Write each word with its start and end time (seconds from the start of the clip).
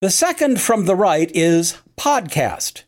The 0.00 0.10
second 0.10 0.60
from 0.60 0.86
the 0.86 0.96
right 0.96 1.30
is 1.34 1.76
Podcast. 1.96 2.84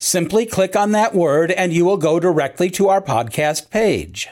Simply 0.00 0.46
click 0.46 0.74
on 0.74 0.92
that 0.92 1.14
word 1.14 1.52
and 1.52 1.72
you 1.72 1.84
will 1.84 1.96
go 1.96 2.18
directly 2.18 2.70
to 2.70 2.88
our 2.88 3.00
podcast 3.00 3.70
page. 3.70 4.28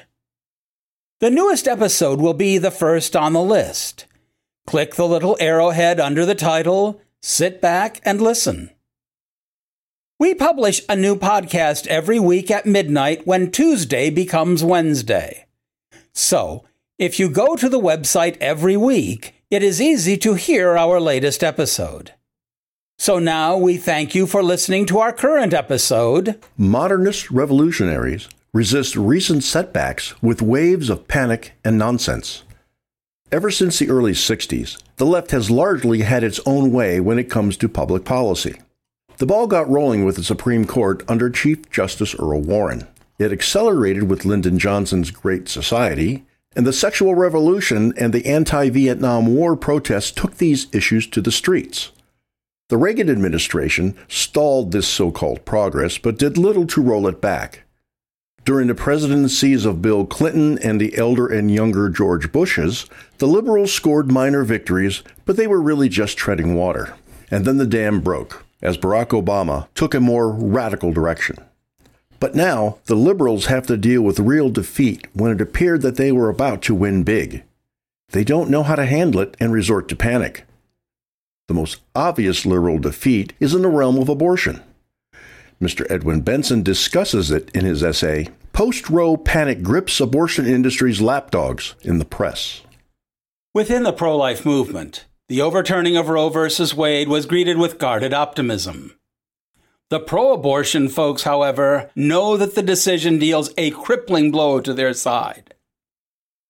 The 1.21 1.31
newest 1.31 1.69
episode 1.69 2.21
will 2.21 2.35
be 2.35 2.59
the 2.59 2.71
first 2.71 3.15
on 3.15 3.35
the 3.35 3.43
list. 3.43 4.07
Click 4.67 4.95
the 4.95 5.07
little 5.07 5.37
arrowhead 5.39 6.01
under 6.01 6.25
the 6.25 6.35
title, 6.35 7.01
sit 7.23 7.61
back 7.61 8.01
and 8.05 8.21
listen. 8.21 8.71
We 10.21 10.35
publish 10.35 10.83
a 10.87 10.97
new 10.97 11.17
podcast 11.17 11.87
every 11.87 12.21
week 12.21 12.51
at 12.51 12.67
midnight 12.67 13.27
when 13.27 13.51
Tuesday 13.51 14.11
becomes 14.11 14.63
Wednesday. 14.63 15.47
So, 16.13 16.65
if 16.99 17.19
you 17.19 17.31
go 17.31 17.57
to 17.57 17.71
the 17.71 17.81
website 17.81 18.37
every 18.39 18.77
week, 18.77 19.33
it 19.51 19.63
is 19.63 19.81
easy 19.81 20.19
to 20.19 20.35
hear 20.35 20.77
our 20.77 21.01
latest 21.01 21.43
episode. 21.43 22.13
So 22.99 23.19
now 23.19 23.57
we 23.57 23.79
thank 23.79 24.15
you 24.15 24.27
for 24.27 24.43
listening 24.43 24.85
to 24.87 24.99
our 24.99 25.11
current 25.15 25.55
episode. 25.55 26.39
Modernist 26.59 27.31
revolutionaries 27.31 28.29
resist 28.53 28.97
recent 28.97 29.43
setbacks 29.43 30.21
with 30.21 30.43
waves 30.43 30.91
of 30.91 31.09
panic 31.09 31.53
and 31.65 31.79
nonsense. 31.79 32.43
Ever 33.33 33.51
since 33.51 33.79
the 33.79 33.89
early 33.89 34.13
60s, 34.13 34.77
the 34.97 35.07
left 35.07 35.31
has 35.31 35.51
largely 35.51 36.01
had 36.01 36.23
its 36.23 36.41
own 36.45 36.73
way 36.73 37.01
when 37.01 37.19
it 37.19 37.31
comes 37.31 37.57
to 37.57 37.71
public 37.71 38.05
policy. 38.05 38.61
The 39.21 39.27
ball 39.27 39.47
got 39.47 39.69
rolling 39.69 40.07
with 40.07 40.17
the 40.17 40.25
Supreme 40.25 40.65
Court 40.65 41.03
under 41.07 41.29
Chief 41.29 41.69
Justice 41.71 42.15
Earl 42.15 42.41
Warren. 42.41 42.89
It 43.19 43.33
accelerated 43.33 44.05
with 44.05 44.25
Lyndon 44.25 44.59
Johnson's 44.59 45.11
Great 45.11 45.47
Society, 45.47 46.25
and 46.57 46.67
the 46.67 46.73
sexual 46.73 47.15
revolution 47.15 47.93
and 47.99 48.15
the 48.15 48.25
anti 48.25 48.71
Vietnam 48.71 49.35
War 49.35 49.57
protests 49.57 50.11
took 50.11 50.39
these 50.39 50.69
issues 50.73 51.07
to 51.09 51.21
the 51.21 51.31
streets. 51.31 51.93
The 52.71 52.79
Reagan 52.79 53.11
administration 53.11 53.95
stalled 54.09 54.73
this 54.73 54.89
so 54.89 55.11
called 55.11 55.45
progress, 55.45 55.99
but 55.99 56.19
did 56.19 56.39
little 56.39 56.67
to 56.69 56.81
roll 56.81 57.07
it 57.07 57.21
back. 57.21 57.65
During 58.47 58.69
the 58.69 58.75
presidencies 58.75 59.67
of 59.67 59.83
Bill 59.83 60.07
Clinton 60.07 60.59
and 60.61 60.81
the 60.81 60.97
elder 60.97 61.27
and 61.27 61.51
younger 61.51 61.91
George 61.91 62.33
Bushes, 62.33 62.87
the 63.19 63.29
liberals 63.29 63.71
scored 63.71 64.11
minor 64.11 64.45
victories, 64.45 65.03
but 65.27 65.37
they 65.37 65.47
were 65.47 65.61
really 65.61 65.91
just 65.91 66.17
treading 66.17 66.55
water. 66.55 66.95
And 67.31 67.45
then 67.45 67.59
the 67.59 67.67
dam 67.67 68.01
broke, 68.01 68.47
as 68.63 68.79
Barack 68.79 69.09
Obama 69.09 69.69
took 69.75 69.95
a 69.95 70.01
more 70.01 70.31
radical 70.31 70.93
direction. 70.93 71.37
But 72.19 72.35
now, 72.35 72.79
the 72.85 72.95
liberals 72.95 73.47
have 73.47 73.67
to 73.69 73.79
deal 73.79 74.03
with 74.03 74.21
real 74.21 74.51
defeat 74.51 75.07
when 75.15 75.33
it 75.33 75.41
appeared 75.41 75.83
that 75.83 75.97
they 75.97 76.13
were 76.13 76.29
about 76.29 76.61
to 76.63 76.75
win 76.75 77.03
big. 77.03 77.45
They 78.11 78.25
don't 78.25 78.51
know 78.51 78.63
how 78.63 78.77
to 78.77 78.85
handle 78.85 79.23
it 79.23 79.37
and 79.41 79.53
resort 79.53 79.89
to 79.89 79.97
panic. 79.97 80.45
The 81.49 81.55
most 81.55 81.81
obvious 81.95 82.45
liberal 82.45 82.79
defeat 82.79 83.33
is 83.41 83.55
in 83.55 83.63
the 83.63 83.69
realm 83.69 83.99
of 83.99 84.09
abortion. 84.09 84.63
Mr. 85.61 85.91
Edwin 85.91 86.21
Benson 86.21 86.63
discusses 86.63 87.31
it 87.31 87.51
in 87.55 87.65
his 87.65 87.83
essay, 87.83 88.29
Post 88.53 88.91
Roe 88.91 89.17
Panic 89.17 89.63
Grips 89.63 90.01
Abortion 90.01 90.47
Industry's 90.47 91.01
Lapdogs 91.01 91.75
in 91.83 91.99
the 91.99 92.05
Press. 92.05 92.63
Within 93.55 93.83
the 93.83 93.93
pro 93.93 94.17
life 94.17 94.47
movement, 94.47 95.07
the 95.31 95.41
overturning 95.41 95.97
of 95.97 96.09
Roe 96.09 96.29
v. 96.29 96.49
Wade 96.75 97.07
was 97.07 97.25
greeted 97.25 97.57
with 97.57 97.79
guarded 97.79 98.13
optimism. 98.13 98.99
The 99.89 100.01
pro 100.01 100.33
abortion 100.33 100.89
folks, 100.89 101.23
however, 101.23 101.89
know 101.95 102.37
that 102.37 102.57
the 102.57 102.65
decision 102.65 103.21
deals 103.21 103.55
a 103.57 103.71
crippling 103.71 104.33
blow 104.33 104.61
to 104.61 104.75
their 104.75 104.93
side. 104.93 105.55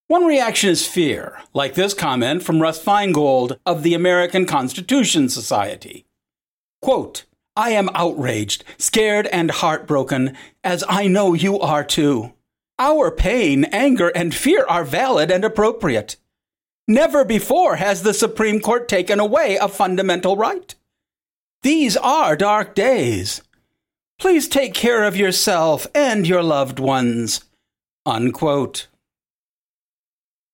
One 0.09 0.25
reaction 0.25 0.71
is 0.71 0.87
fear, 0.87 1.43
like 1.53 1.75
this 1.75 1.93
comment 1.93 2.43
from 2.43 2.63
Russ 2.63 2.83
Feingold 2.83 3.59
of 3.67 3.83
the 3.83 3.93
American 3.93 4.47
Constitution 4.47 5.29
Society. 5.29 6.07
Quote, 6.81 7.27
I 7.55 7.73
am 7.73 7.91
outraged, 7.93 8.65
scared, 8.79 9.27
and 9.27 9.51
heartbroken, 9.51 10.35
as 10.65 10.85
I 10.89 11.07
know 11.07 11.35
you 11.35 11.61
are 11.61 11.85
too. 11.85 12.33
Our 12.79 13.11
pain, 13.11 13.65
anger, 13.65 14.09
and 14.09 14.35
fear 14.35 14.65
are 14.65 14.85
valid 14.85 15.31
and 15.31 15.45
appropriate. 15.45 16.17
Never 16.91 17.25
before 17.25 17.77
has 17.77 18.03
the 18.03 18.13
Supreme 18.13 18.59
Court 18.59 18.89
taken 18.89 19.21
away 19.21 19.55
a 19.55 19.69
fundamental 19.69 20.37
right. 20.37 20.75
These 21.63 21.97
are 21.97 22.35
dark 22.35 22.75
days. 22.75 23.43
Please 24.19 24.49
take 24.49 24.75
care 24.75 25.05
of 25.05 25.17
yourself 25.17 25.87
and 25.95 26.27
your 26.27 26.43
loved 26.43 26.81
ones. 26.81 27.45
Unquote. 28.05 28.89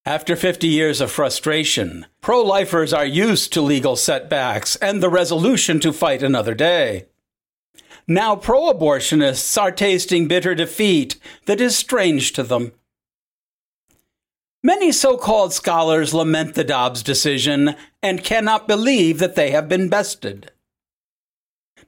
After 0.04 0.36
50 0.36 0.68
years 0.68 1.00
of 1.00 1.10
frustration, 1.10 2.04
pro 2.20 2.42
lifers 2.42 2.92
are 2.92 3.06
used 3.06 3.50
to 3.54 3.62
legal 3.62 3.96
setbacks 3.96 4.76
and 4.76 5.02
the 5.02 5.08
resolution 5.08 5.80
to 5.80 5.90
fight 5.90 6.22
another 6.22 6.54
day. 6.54 7.06
Now, 8.06 8.36
pro 8.36 8.70
abortionists 8.70 9.56
are 9.58 9.72
tasting 9.72 10.28
bitter 10.28 10.54
defeat 10.54 11.18
that 11.46 11.62
is 11.62 11.74
strange 11.74 12.34
to 12.34 12.42
them. 12.42 12.72
Many 14.66 14.90
so 14.90 15.16
called 15.16 15.52
scholars 15.52 16.12
lament 16.12 16.56
the 16.56 16.64
Dobbs 16.64 17.04
decision 17.04 17.76
and 18.02 18.24
cannot 18.24 18.66
believe 18.66 19.20
that 19.20 19.36
they 19.36 19.52
have 19.52 19.68
been 19.68 19.88
bested. 19.88 20.50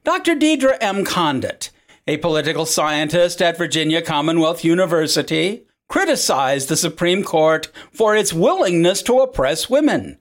Dr. 0.05 0.33
Deirdre 0.33 0.77
M. 0.79 1.03
Condit, 1.03 1.71
a 2.07 2.15
political 2.15 2.65
scientist 2.65 3.41
at 3.41 3.57
Virginia 3.57 4.01
Commonwealth 4.01 4.63
University, 4.63 5.65
criticized 5.89 6.69
the 6.69 6.77
Supreme 6.77 7.21
Court 7.21 7.69
for 7.91 8.15
its 8.15 8.31
willingness 8.31 9.01
to 9.03 9.19
oppress 9.19 9.69
women. 9.69 10.17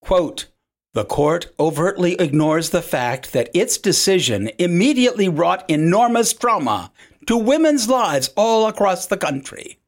Quote, 0.00 0.46
the 0.94 1.04
court 1.04 1.52
overtly 1.60 2.14
ignores 2.14 2.70
the 2.70 2.80
fact 2.80 3.34
that 3.34 3.50
its 3.52 3.76
decision 3.76 4.50
immediately 4.58 5.28
wrought 5.28 5.68
enormous 5.68 6.32
trauma 6.32 6.92
to 7.26 7.36
women's 7.36 7.90
lives 7.90 8.30
all 8.36 8.66
across 8.68 9.04
the 9.04 9.18
country. 9.18 9.80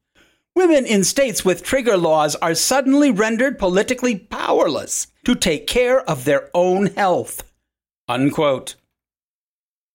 Women 0.57 0.87
in 0.87 1.03
states 1.03 1.45
with 1.45 1.61
trigger 1.61 1.97
laws 1.97 2.35
are 2.37 2.55
suddenly 2.55 3.11
rendered 3.11 3.59
politically 3.59 4.17
powerless 4.17 5.05
to 5.23 5.35
take 5.35 5.67
care 5.67 6.01
of 6.09 6.25
their 6.25 6.49
own 6.51 6.87
health. 6.95 7.43
Unquote. 8.07 8.73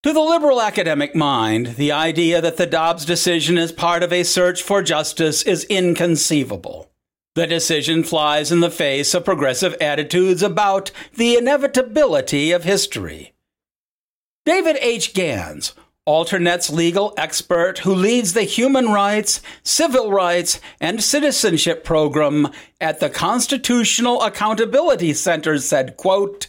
To 0.04 0.12
the 0.12 0.20
liberal 0.20 0.62
academic 0.62 1.16
mind, 1.16 1.74
the 1.74 1.90
idea 1.90 2.40
that 2.40 2.58
the 2.58 2.66
Dobbs 2.66 3.04
decision 3.04 3.58
is 3.58 3.72
part 3.72 4.04
of 4.04 4.12
a 4.12 4.22
search 4.22 4.62
for 4.62 4.84
justice 4.84 5.42
is 5.42 5.64
inconceivable. 5.64 6.92
The 7.34 7.48
decision 7.48 8.04
flies 8.04 8.52
in 8.52 8.60
the 8.60 8.70
face 8.70 9.14
of 9.14 9.24
progressive 9.24 9.74
attitudes 9.80 10.44
about 10.44 10.92
the 11.16 11.34
inevitability 11.34 12.52
of 12.52 12.62
history. 12.62 13.32
David 14.46 14.76
H. 14.80 15.12
Gans, 15.12 15.74
Alternet's 16.04 16.68
legal 16.68 17.14
expert 17.16 17.78
who 17.78 17.94
leads 17.94 18.32
the 18.32 18.42
Human 18.42 18.88
Rights, 18.88 19.40
Civil 19.62 20.10
Rights, 20.10 20.60
and 20.80 21.02
Citizenship 21.02 21.84
program 21.84 22.48
at 22.80 22.98
the 22.98 23.08
Constitutional 23.08 24.20
Accountability 24.22 25.14
Center, 25.14 25.58
said, 25.58 25.96
quote, 25.96 26.48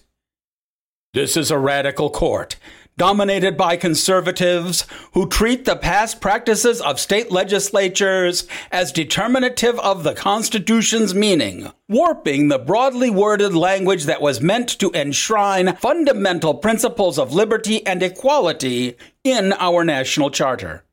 This 1.13 1.37
is 1.37 1.51
a 1.51 1.59
radical 1.59 2.09
court 2.09 2.55
dominated 2.97 3.57
by 3.57 3.75
conservatives 3.75 4.85
who 5.13 5.27
treat 5.27 5.65
the 5.65 5.75
past 5.75 6.21
practices 6.21 6.81
of 6.81 6.99
state 6.99 7.31
legislatures 7.31 8.47
as 8.71 8.91
determinative 8.91 9.79
of 9.79 10.03
the 10.03 10.13
Constitution's 10.13 11.15
meaning, 11.15 11.71
warping 11.89 12.47
the 12.47 12.59
broadly 12.59 13.09
worded 13.09 13.55
language 13.55 14.05
that 14.05 14.21
was 14.21 14.41
meant 14.41 14.69
to 14.79 14.91
enshrine 14.93 15.75
fundamental 15.77 16.53
principles 16.53 17.17
of 17.17 17.33
liberty 17.33 17.85
and 17.85 18.03
equality 18.03 18.95
in 19.23 19.53
our 19.53 19.83
national 19.83 20.29
charter. 20.29 20.83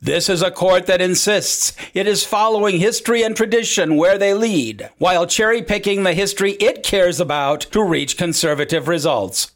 This 0.00 0.28
is 0.28 0.42
a 0.42 0.50
court 0.50 0.86
that 0.86 1.00
insists 1.00 1.72
it 1.94 2.06
is 2.06 2.24
following 2.24 2.78
history 2.78 3.22
and 3.22 3.36
tradition 3.36 3.96
where 3.96 4.18
they 4.18 4.34
lead, 4.34 4.90
while 4.98 5.26
cherry 5.26 5.62
picking 5.62 6.02
the 6.02 6.14
history 6.14 6.52
it 6.52 6.82
cares 6.82 7.20
about 7.20 7.60
to 7.72 7.82
reach 7.82 8.16
conservative 8.16 8.88
results. 8.88 9.52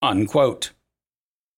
Unquote. 0.00 0.70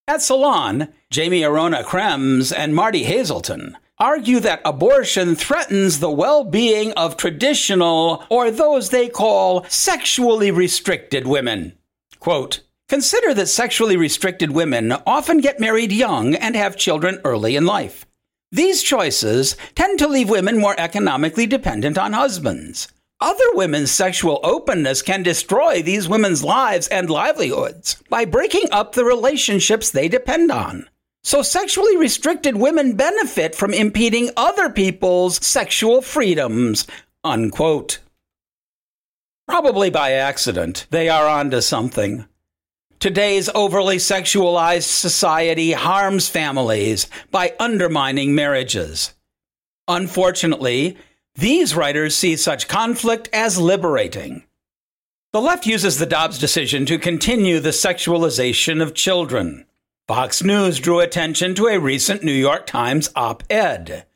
At 0.08 0.22
Salon, 0.22 0.94
Jaimie 1.12 1.44
Arona 1.44 1.82
Krems 1.82 2.56
and 2.56 2.76
Martie 2.76 3.06
Haselton, 3.06 3.72
argue 3.98 4.38
that 4.38 4.60
abortion 4.64 5.34
threatens 5.34 5.98
the 5.98 6.12
well 6.12 6.44
being 6.44 6.92
of 6.92 7.16
traditional 7.16 8.22
or 8.30 8.52
those 8.52 8.90
they 8.90 9.08
call 9.08 9.64
sexually 9.64 10.52
restricted 10.52 11.26
women. 11.26 11.72
Quote, 12.20 12.60
Consider 12.88 13.34
that 13.34 13.48
sexually 13.48 13.96
restricted 13.96 14.52
women 14.52 14.92
often 15.08 15.38
get 15.38 15.58
married 15.58 15.90
young 15.90 16.36
and 16.36 16.54
have 16.54 16.76
children 16.76 17.20
early 17.24 17.56
in 17.56 17.66
life. 17.66 18.06
These 18.52 18.84
choices 18.84 19.56
tend 19.74 19.98
to 19.98 20.06
leave 20.06 20.30
women 20.30 20.60
more 20.60 20.76
economically 20.78 21.46
dependent 21.46 21.98
on 21.98 22.12
husbands. 22.12 22.86
Other 23.20 23.54
women's 23.54 23.90
sexual 23.90 24.40
openness 24.42 25.00
can 25.00 25.22
destroy 25.22 25.80
these 25.80 26.08
women's 26.08 26.44
lives 26.44 26.86
and 26.88 27.08
livelihoods 27.08 28.02
by 28.10 28.26
breaking 28.26 28.68
up 28.70 28.92
the 28.92 29.06
relationships 29.06 29.90
they 29.90 30.06
depend 30.06 30.50
on. 30.50 30.88
So, 31.24 31.40
sexually 31.42 31.96
restricted 31.96 32.56
women 32.56 32.94
benefit 32.94 33.54
from 33.54 33.72
impeding 33.72 34.30
other 34.36 34.68
people's 34.68 35.44
sexual 35.44 36.02
freedoms. 36.02 36.86
Unquote. 37.24 38.00
Probably 39.48 39.90
by 39.90 40.12
accident, 40.12 40.86
they 40.90 41.08
are 41.08 41.26
onto 41.26 41.62
something. 41.62 42.26
Today's 42.98 43.48
overly 43.54 43.96
sexualized 43.96 44.88
society 44.88 45.72
harms 45.72 46.28
families 46.28 47.08
by 47.30 47.54
undermining 47.58 48.34
marriages. 48.34 49.14
Unfortunately, 49.88 50.96
these 51.36 51.74
writers 51.74 52.16
see 52.16 52.36
such 52.36 52.68
conflict 52.68 53.28
as 53.32 53.58
liberating. 53.58 54.44
The 55.32 55.40
left 55.40 55.66
uses 55.66 55.98
the 55.98 56.06
Dobbs 56.06 56.38
decision 56.38 56.86
to 56.86 56.98
continue 56.98 57.60
the 57.60 57.70
sexualization 57.70 58.82
of 58.82 58.94
children. 58.94 59.66
Fox 60.08 60.42
News 60.42 60.78
drew 60.78 61.00
attention 61.00 61.54
to 61.56 61.66
a 61.66 61.78
recent 61.78 62.22
New 62.22 62.32
York 62.32 62.66
Times 62.66 63.10
op 63.14 63.42
ed. 63.50 64.06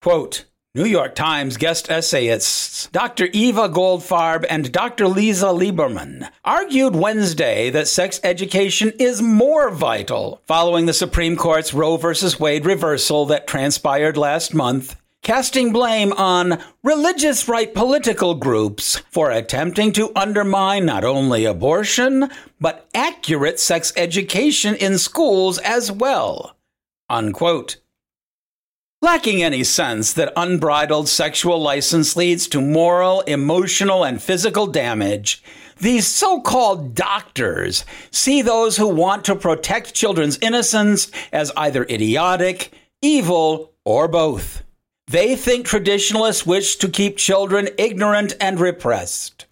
Quote, 0.00 0.46
New 0.74 0.86
York 0.86 1.14
Times 1.14 1.58
guest 1.58 1.90
essayists 1.90 2.86
Dr. 2.86 3.28
Eva 3.34 3.68
Goldfarb 3.68 4.46
and 4.48 4.72
Dr. 4.72 5.06
Lisa 5.06 5.48
Lieberman 5.48 6.26
argued 6.46 6.96
Wednesday 6.96 7.68
that 7.68 7.88
sex 7.88 8.18
education 8.24 8.94
is 8.98 9.20
more 9.20 9.68
vital 9.68 10.40
following 10.46 10.86
the 10.86 10.94
Supreme 10.94 11.36
Court's 11.36 11.74
Roe 11.74 11.98
v. 11.98 12.14
Wade 12.40 12.64
reversal 12.64 13.26
that 13.26 13.46
transpired 13.46 14.16
last 14.16 14.54
month, 14.54 14.96
casting 15.22 15.72
blame 15.72 16.12
on 16.14 16.60
religious 16.82 17.48
right 17.48 17.72
political 17.72 18.34
groups 18.34 18.98
for 19.10 19.30
attempting 19.30 19.92
to 19.92 20.12
undermine 20.16 20.84
not 20.84 21.04
only 21.04 21.44
abortion, 21.44 22.28
but 22.60 22.88
accurate 22.94 23.58
sex 23.60 23.92
education 23.96 24.74
in 24.74 24.98
schools 24.98 25.58
as 25.58 25.90
well. 25.90 26.56
Unquote. 27.08 27.76
Lacking 29.00 29.42
any 29.42 29.64
sense 29.64 30.12
that 30.12 30.32
unbridled 30.36 31.08
sexual 31.08 31.60
license 31.60 32.14
leads 32.16 32.46
to 32.48 32.60
moral, 32.60 33.20
emotional, 33.22 34.04
and 34.04 34.22
physical 34.22 34.66
damage, 34.66 35.42
these 35.80 36.06
so 36.06 36.40
called 36.40 36.94
doctors 36.94 37.84
see 38.12 38.42
those 38.42 38.76
who 38.76 38.86
want 38.86 39.24
to 39.24 39.34
protect 39.34 39.94
children's 39.94 40.38
innocence 40.40 41.10
as 41.32 41.50
either 41.56 41.82
idiotic, 41.84 42.72
evil, 43.00 43.72
or 43.84 44.06
both. 44.06 44.62
They 45.12 45.36
think 45.36 45.66
traditionalists 45.66 46.46
wish 46.46 46.76
to 46.76 46.88
keep 46.88 47.18
children 47.18 47.68
ignorant 47.76 48.32
and 48.40 48.58
repressed. 48.58 49.44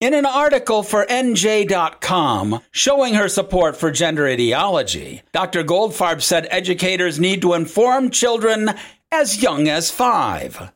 In 0.00 0.14
an 0.14 0.24
article 0.24 0.82
for 0.82 1.04
NJ.com 1.04 2.60
showing 2.70 3.12
her 3.12 3.28
support 3.28 3.76
for 3.76 3.90
gender 3.90 4.26
ideology, 4.26 5.20
Dr. 5.30 5.62
Goldfarb 5.62 6.22
said 6.22 6.48
educators 6.50 7.20
need 7.20 7.42
to 7.42 7.52
inform 7.52 8.08
children 8.08 8.70
as 9.12 9.42
young 9.42 9.68
as 9.68 9.90
five. 9.90 10.72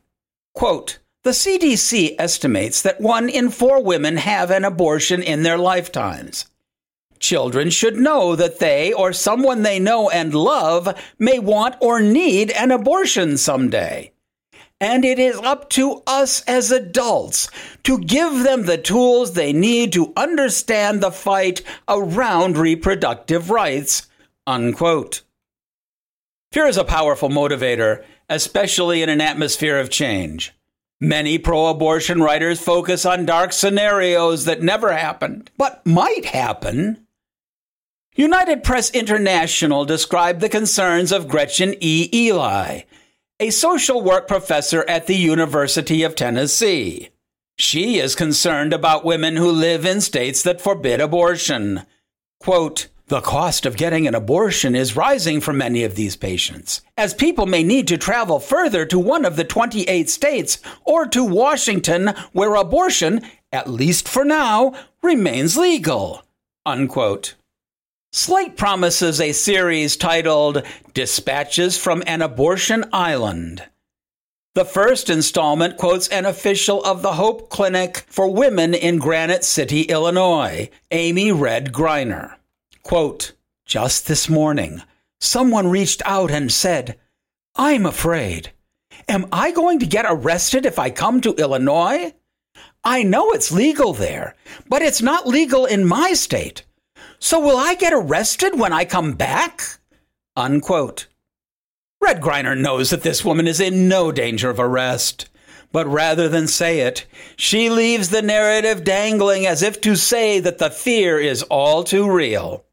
Quote, 0.53 0.99
the 1.23 1.31
CDC 1.31 2.13
estimates 2.19 2.83
that 2.83 3.01
one 3.01 3.29
in 3.29 3.49
four 3.49 3.81
women 3.81 4.17
have 4.17 4.51
an 4.51 4.63
abortion 4.63 5.23
in 5.23 5.41
their 5.41 5.57
lifetimes. 5.57 6.45
Children 7.23 7.69
should 7.69 7.95
know 7.95 8.35
that 8.35 8.59
they 8.59 8.91
or 8.91 9.13
someone 9.13 9.61
they 9.61 9.79
know 9.79 10.09
and 10.09 10.33
love 10.33 10.93
may 11.17 11.39
want 11.39 11.75
or 11.79 12.01
need 12.01 12.51
an 12.51 12.69
abortion 12.69 13.37
someday. 13.37 14.11
And 14.81 15.05
it 15.05 15.17
is 15.19 15.37
up 15.37 15.69
to 15.69 16.03
us 16.05 16.41
as 16.41 16.69
adults 16.69 17.49
to 17.83 17.99
give 17.99 18.43
them 18.43 18.65
the 18.65 18.77
tools 18.77 19.35
they 19.35 19.53
need 19.53 19.93
to 19.93 20.11
understand 20.17 20.99
the 20.99 21.13
fight 21.13 21.61
around 21.87 22.57
reproductive 22.57 23.49
rights. 23.49 24.09
Unquote. 24.45 25.21
Fear 26.51 26.67
is 26.67 26.75
a 26.75 26.83
powerful 26.83 27.29
motivator, 27.29 28.03
especially 28.27 29.01
in 29.01 29.07
an 29.07 29.21
atmosphere 29.21 29.79
of 29.79 29.89
change. 29.89 30.51
Many 30.99 31.37
pro 31.37 31.67
abortion 31.67 32.21
writers 32.21 32.59
focus 32.59 33.05
on 33.05 33.25
dark 33.25 33.53
scenarios 33.53 34.43
that 34.43 34.61
never 34.61 34.91
happened, 34.91 35.51
but 35.57 35.85
might 35.85 36.25
happen. 36.25 37.07
United 38.15 38.63
Press 38.63 38.89
International 38.91 39.85
described 39.85 40.39
the 40.39 40.49
concerns 40.49 41.11
of 41.11 41.27
Gretchen 41.27 41.75
E. 41.79 42.09
Ely 42.13 42.83
a 43.39 43.49
social 43.49 44.01
work 44.01 44.27
professor 44.27 44.85
at 44.87 45.07
the 45.07 45.15
University 45.15 46.03
of 46.03 46.15
Tennessee. 46.15 47.09
She 47.57 47.99
is 47.99 48.15
concerned 48.15 48.71
about 48.71 49.03
women 49.03 49.35
who 49.35 49.51
live 49.51 49.85
in 49.85 49.99
states 49.99 50.43
that 50.43 50.61
forbid 50.61 51.01
abortion. 51.01 51.81
Quote, 52.39 52.87
the 53.07 53.19
cost 53.19 53.65
of 53.65 53.75
getting 53.75 54.07
an 54.07 54.15
abortion 54.15 54.75
is 54.75 54.95
rising 54.95 55.41
for 55.41 55.51
many 55.51 55.83
of 55.83 55.95
these 55.95 56.15
patients, 56.15 56.81
as 56.95 57.13
people 57.13 57.45
may 57.45 57.63
need 57.63 57.87
to 57.89 57.97
travel 57.97 58.39
further 58.39 58.85
to 58.85 58.97
one 58.97 59.25
of 59.25 59.35
the 59.35 59.43
28 59.43 60.09
states 60.09 60.59
or 60.85 61.05
to 61.07 61.23
Washington, 61.23 62.13
where 62.31 62.55
abortion, 62.55 63.21
at 63.51 63.69
least 63.69 64.07
for 64.07 64.23
now, 64.23 64.73
remains 65.01 65.57
legal. 65.57 66.23
Unquote. 66.65 67.33
Slate 68.15 68.55
promises 68.55 69.19
a 69.19 69.31
series 69.31 69.97
titled 69.97 70.61
Dispatches 70.93 71.79
from 71.79 72.03
an 72.05 72.21
Abortion 72.21 72.85
Island. 72.93 73.63
The 74.53 74.65
first 74.65 75.09
installment 75.09 75.77
quotes 75.77 76.07
an 76.09 76.27
official 76.27 76.83
of 76.83 77.01
the 77.01 77.13
Hope 77.13 77.49
Clinic 77.49 78.05
for 78.07 78.31
Women 78.31 78.75
in 78.75 78.99
Granite 78.99 79.43
City, 79.43 79.81
Illinois, 79.81 80.69
Amy 80.91 81.31
Red 81.31 81.73
Greiner. 81.73 82.35
Quote, 82.83 83.31
Just 83.65 84.05
this 84.05 84.29
morning, 84.29 84.83
someone 85.19 85.71
reached 85.71 86.03
out 86.05 86.29
and 86.29 86.51
said, 86.51 86.99
I'm 87.55 87.83
afraid. 87.83 88.51
Am 89.07 89.25
I 89.31 89.49
going 89.49 89.79
to 89.79 89.87
get 89.87 90.05
arrested 90.07 90.67
if 90.67 90.77
I 90.77 90.91
come 90.91 91.19
to 91.21 91.33
Illinois? 91.33 92.13
I 92.83 93.01
know 93.01 93.31
it's 93.31 93.51
legal 93.51 93.91
there, 93.91 94.35
but 94.69 94.83
it's 94.83 95.01
not 95.01 95.25
legal 95.25 95.65
in 95.65 95.83
my 95.83 96.13
state. 96.13 96.63
So 97.23 97.39
will 97.39 97.55
I 97.55 97.75
get 97.75 97.93
arrested 97.93 98.59
when 98.59 98.73
I 98.73 98.83
come 98.83 99.13
back? 99.13 99.61
Unquote. 100.35 101.07
Red 102.01 102.19
Greiner 102.19 102.59
knows 102.59 102.89
that 102.89 103.03
this 103.03 103.23
woman 103.23 103.47
is 103.47 103.61
in 103.61 103.87
no 103.87 104.11
danger 104.11 104.49
of 104.49 104.59
arrest. 104.59 105.29
But 105.71 105.87
rather 105.87 106.27
than 106.27 106.47
say 106.47 106.81
it, 106.81 107.05
she 107.37 107.69
leaves 107.69 108.09
the 108.09 108.21
narrative 108.21 108.83
dangling 108.83 109.47
as 109.47 109.61
if 109.61 109.79
to 109.81 109.95
say 109.95 110.41
that 110.41 110.57
the 110.57 110.69
fear 110.69 111.17
is 111.17 111.43
all 111.43 111.85
too 111.85 112.11
real. 112.11 112.65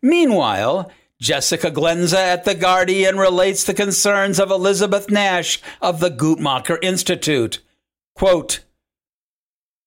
Meanwhile, 0.00 0.92
Jessica 1.20 1.72
Glenza 1.72 2.18
at 2.18 2.44
The 2.44 2.54
Guardian 2.54 3.18
relates 3.18 3.64
the 3.64 3.74
concerns 3.74 4.38
of 4.38 4.52
Elizabeth 4.52 5.10
Nash 5.10 5.60
of 5.80 5.98
the 5.98 6.12
Guttmacher 6.12 6.78
Institute. 6.80 7.58
Quote, 8.14 8.60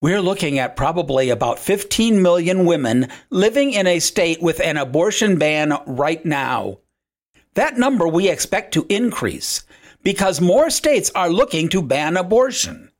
we're 0.01 0.21
looking 0.21 0.59
at 0.59 0.75
probably 0.75 1.29
about 1.29 1.59
15 1.59 2.21
million 2.21 2.65
women 2.65 3.07
living 3.29 3.73
in 3.73 3.87
a 3.87 3.99
state 3.99 4.41
with 4.41 4.59
an 4.59 4.77
abortion 4.77 5.37
ban 5.37 5.73
right 5.87 6.23
now. 6.25 6.79
That 7.55 7.77
number 7.77 8.07
we 8.07 8.29
expect 8.29 8.73
to 8.73 8.85
increase 8.89 9.63
because 10.03 10.41
more 10.41 10.69
states 10.69 11.11
are 11.15 11.29
looking 11.29 11.69
to 11.69 11.81
ban 11.81 12.17
abortion. 12.17 12.91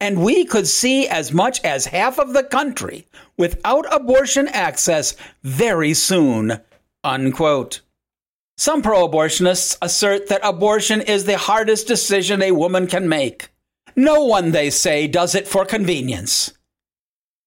And 0.00 0.22
we 0.22 0.44
could 0.44 0.66
see 0.66 1.08
as 1.08 1.32
much 1.32 1.62
as 1.64 1.86
half 1.86 2.18
of 2.18 2.34
the 2.34 2.44
country 2.44 3.06
without 3.38 3.92
abortion 3.92 4.48
access 4.48 5.16
very 5.42 5.94
soon. 5.94 6.60
Unquote. 7.02 7.80
Some 8.56 8.82
pro 8.82 9.08
abortionists 9.08 9.76
assert 9.82 10.28
that 10.28 10.40
abortion 10.44 11.00
is 11.00 11.24
the 11.24 11.38
hardest 11.38 11.88
decision 11.88 12.42
a 12.42 12.52
woman 12.52 12.86
can 12.86 13.08
make. 13.08 13.48
No 13.96 14.24
one, 14.24 14.50
they 14.50 14.70
say, 14.70 15.06
does 15.06 15.34
it 15.34 15.46
for 15.46 15.64
convenience. 15.64 16.52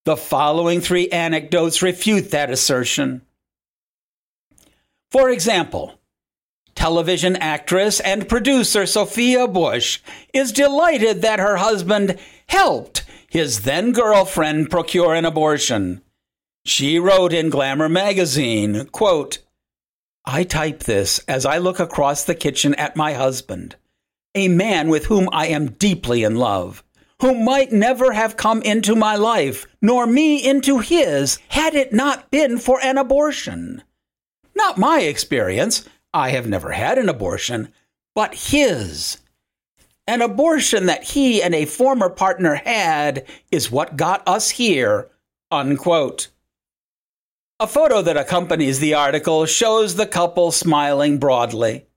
The 0.06 0.18
following 0.18 0.80
three 0.82 1.10
anecdotes 1.10 1.82
refute 1.82 2.32
that 2.32 2.50
assertion. 2.50 3.22
For 5.12 5.30
example, 5.30 6.00
television 6.76 7.36
actress 7.36 8.00
and 8.00 8.30
producer 8.30 8.86
Sophia 8.86 9.48
Bush 9.48 10.00
is 10.34 10.52
delighted 10.52 11.22
that 11.22 11.40
her 11.40 11.58
husband 11.58 12.18
helped 12.48 13.04
his 13.30 13.62
then 13.62 13.92
girlfriend 13.92 14.70
procure 14.70 15.14
an 15.14 15.26
abortion. 15.26 16.02
She 16.66 17.00
wrote 17.00 17.34
in 17.34 17.50
Glamour 17.50 17.90
magazine, 17.90 18.86
quote, 18.88 19.40
I 20.26 20.44
type 20.44 20.84
this 20.84 21.20
as 21.28 21.46
I 21.46 21.58
look 21.58 21.80
across 21.80 22.24
the 22.24 22.36
kitchen 22.36 22.76
at 22.76 22.96
my 22.96 23.14
husband, 23.14 23.76
a 24.38 24.48
man 24.48 24.88
with 24.90 25.08
whom 25.08 25.28
I 25.32 25.48
am 25.48 25.72
deeply 25.72 26.24
in 26.24 26.36
love, 26.36 26.84
who 27.22 27.34
might 27.34 27.72
never 27.72 28.14
have 28.14 28.38
come 28.38 28.62
into 28.62 28.96
my 28.96 29.16
life, 29.16 29.66
nor 29.82 30.06
me 30.06 30.38
into 30.38 30.80
his, 30.80 31.40
had 31.50 31.74
it 31.74 31.92
not 31.92 32.30
been 32.32 32.58
for 32.58 32.80
an 32.84 32.98
abortion. 32.98 33.84
Not 34.56 34.78
my 34.78 35.02
experience, 35.02 35.88
I 36.14 36.30
have 36.30 36.48
never 36.48 36.72
had 36.72 36.98
an 36.98 37.10
abortion, 37.10 37.70
but 38.16 38.34
his. 38.34 39.20
An 40.08 40.22
abortion 40.22 40.86
that 40.86 41.04
he 41.04 41.44
and 41.44 41.54
a 41.54 41.66
former 41.66 42.10
partner 42.10 42.56
had 42.56 43.26
is 43.52 43.72
what 43.72 43.98
got 43.98 44.26
us 44.28 44.52
here. 44.52 45.10
Unquote. 45.52 46.30
A 47.60 47.68
photo 47.68 48.02
that 48.04 48.18
accompanies 48.18 48.80
the 48.80 48.94
article 48.94 49.46
shows 49.46 49.96
the 49.96 50.06
couple 50.06 50.52
smiling 50.52 51.18
broadly. 51.18 51.88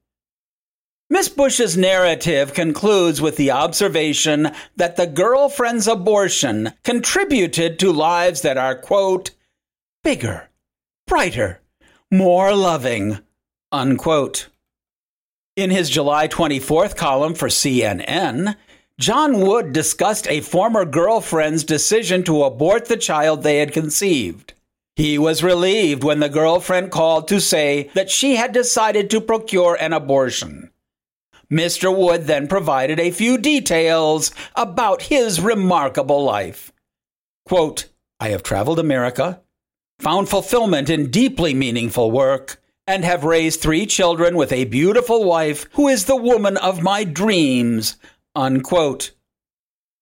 Miss 1.13 1.29
Bush's 1.29 1.77
narrative 1.77 2.55
concludes 2.55 3.21
with 3.21 3.37
the 3.37 3.51
observation 3.51 4.53
that 4.77 4.95
the 4.95 5.09
girlfriend's 5.09 5.89
abortion 5.89 6.73
contributed 6.85 7.81
to 7.81 7.93
lives 7.93 8.43
that 8.43 8.57
are, 8.57 8.77
quote, 8.77 9.33
bigger, 10.05 10.51
brighter, 11.09 11.61
more 12.13 12.55
loving, 12.55 13.19
unquote. 13.73 14.51
In 15.57 15.71
his 15.71 15.91
July 15.91 16.29
24th 16.29 16.97
column 16.97 17.35
for 17.35 17.49
CNN, 17.49 18.55
John 19.01 19.41
Wood 19.41 19.73
discussed 19.73 20.29
a 20.29 20.41
former 20.41 20.85
girlfriend's 20.85 21.65
decision 21.65 22.23
to 22.23 22.45
abort 22.45 22.87
the 22.87 22.97
child 22.97 23.43
they 23.43 23.59
had 23.59 23.73
conceived. 23.73 24.55
He 24.95 25.19
was 25.19 25.43
relieved 25.43 26.05
when 26.05 26.21
the 26.21 26.29
girlfriend 26.29 26.93
called 26.93 27.27
to 27.29 27.41
say 27.41 27.91
that 27.95 28.11
she 28.11 28.37
had 28.37 28.53
decided 28.53 29.11
to 29.11 29.21
procure 29.21 29.75
an 29.75 29.93
abortion. 29.93 30.70
Mr. 31.51 31.95
Wood 31.95 32.27
then 32.27 32.47
provided 32.47 33.01
a 33.01 33.11
few 33.11 33.37
details 33.37 34.31
about 34.55 35.03
his 35.03 35.41
remarkable 35.41 36.23
life. 36.23 36.73
Quote, 37.45 37.87
I 38.21 38.29
have 38.29 38.43
traveled 38.43 38.79
America, 38.79 39.41
found 39.99 40.29
fulfillment 40.29 40.89
in 40.89 41.11
deeply 41.11 41.53
meaningful 41.55 42.11
work, 42.11 42.63
and 42.87 43.05
have 43.05 43.25
raised 43.25 43.61
three 43.61 43.87
children 43.87 44.37
with 44.37 44.53
a 44.53 44.65
beautiful 44.65 45.25
wife 45.25 45.69
who 45.73 45.89
is 45.89 46.05
the 46.05 46.17
woman 46.17 46.57
of 46.57 46.83
my 46.83 47.05
dreams. 47.05 47.97
Unquote. 48.35 49.13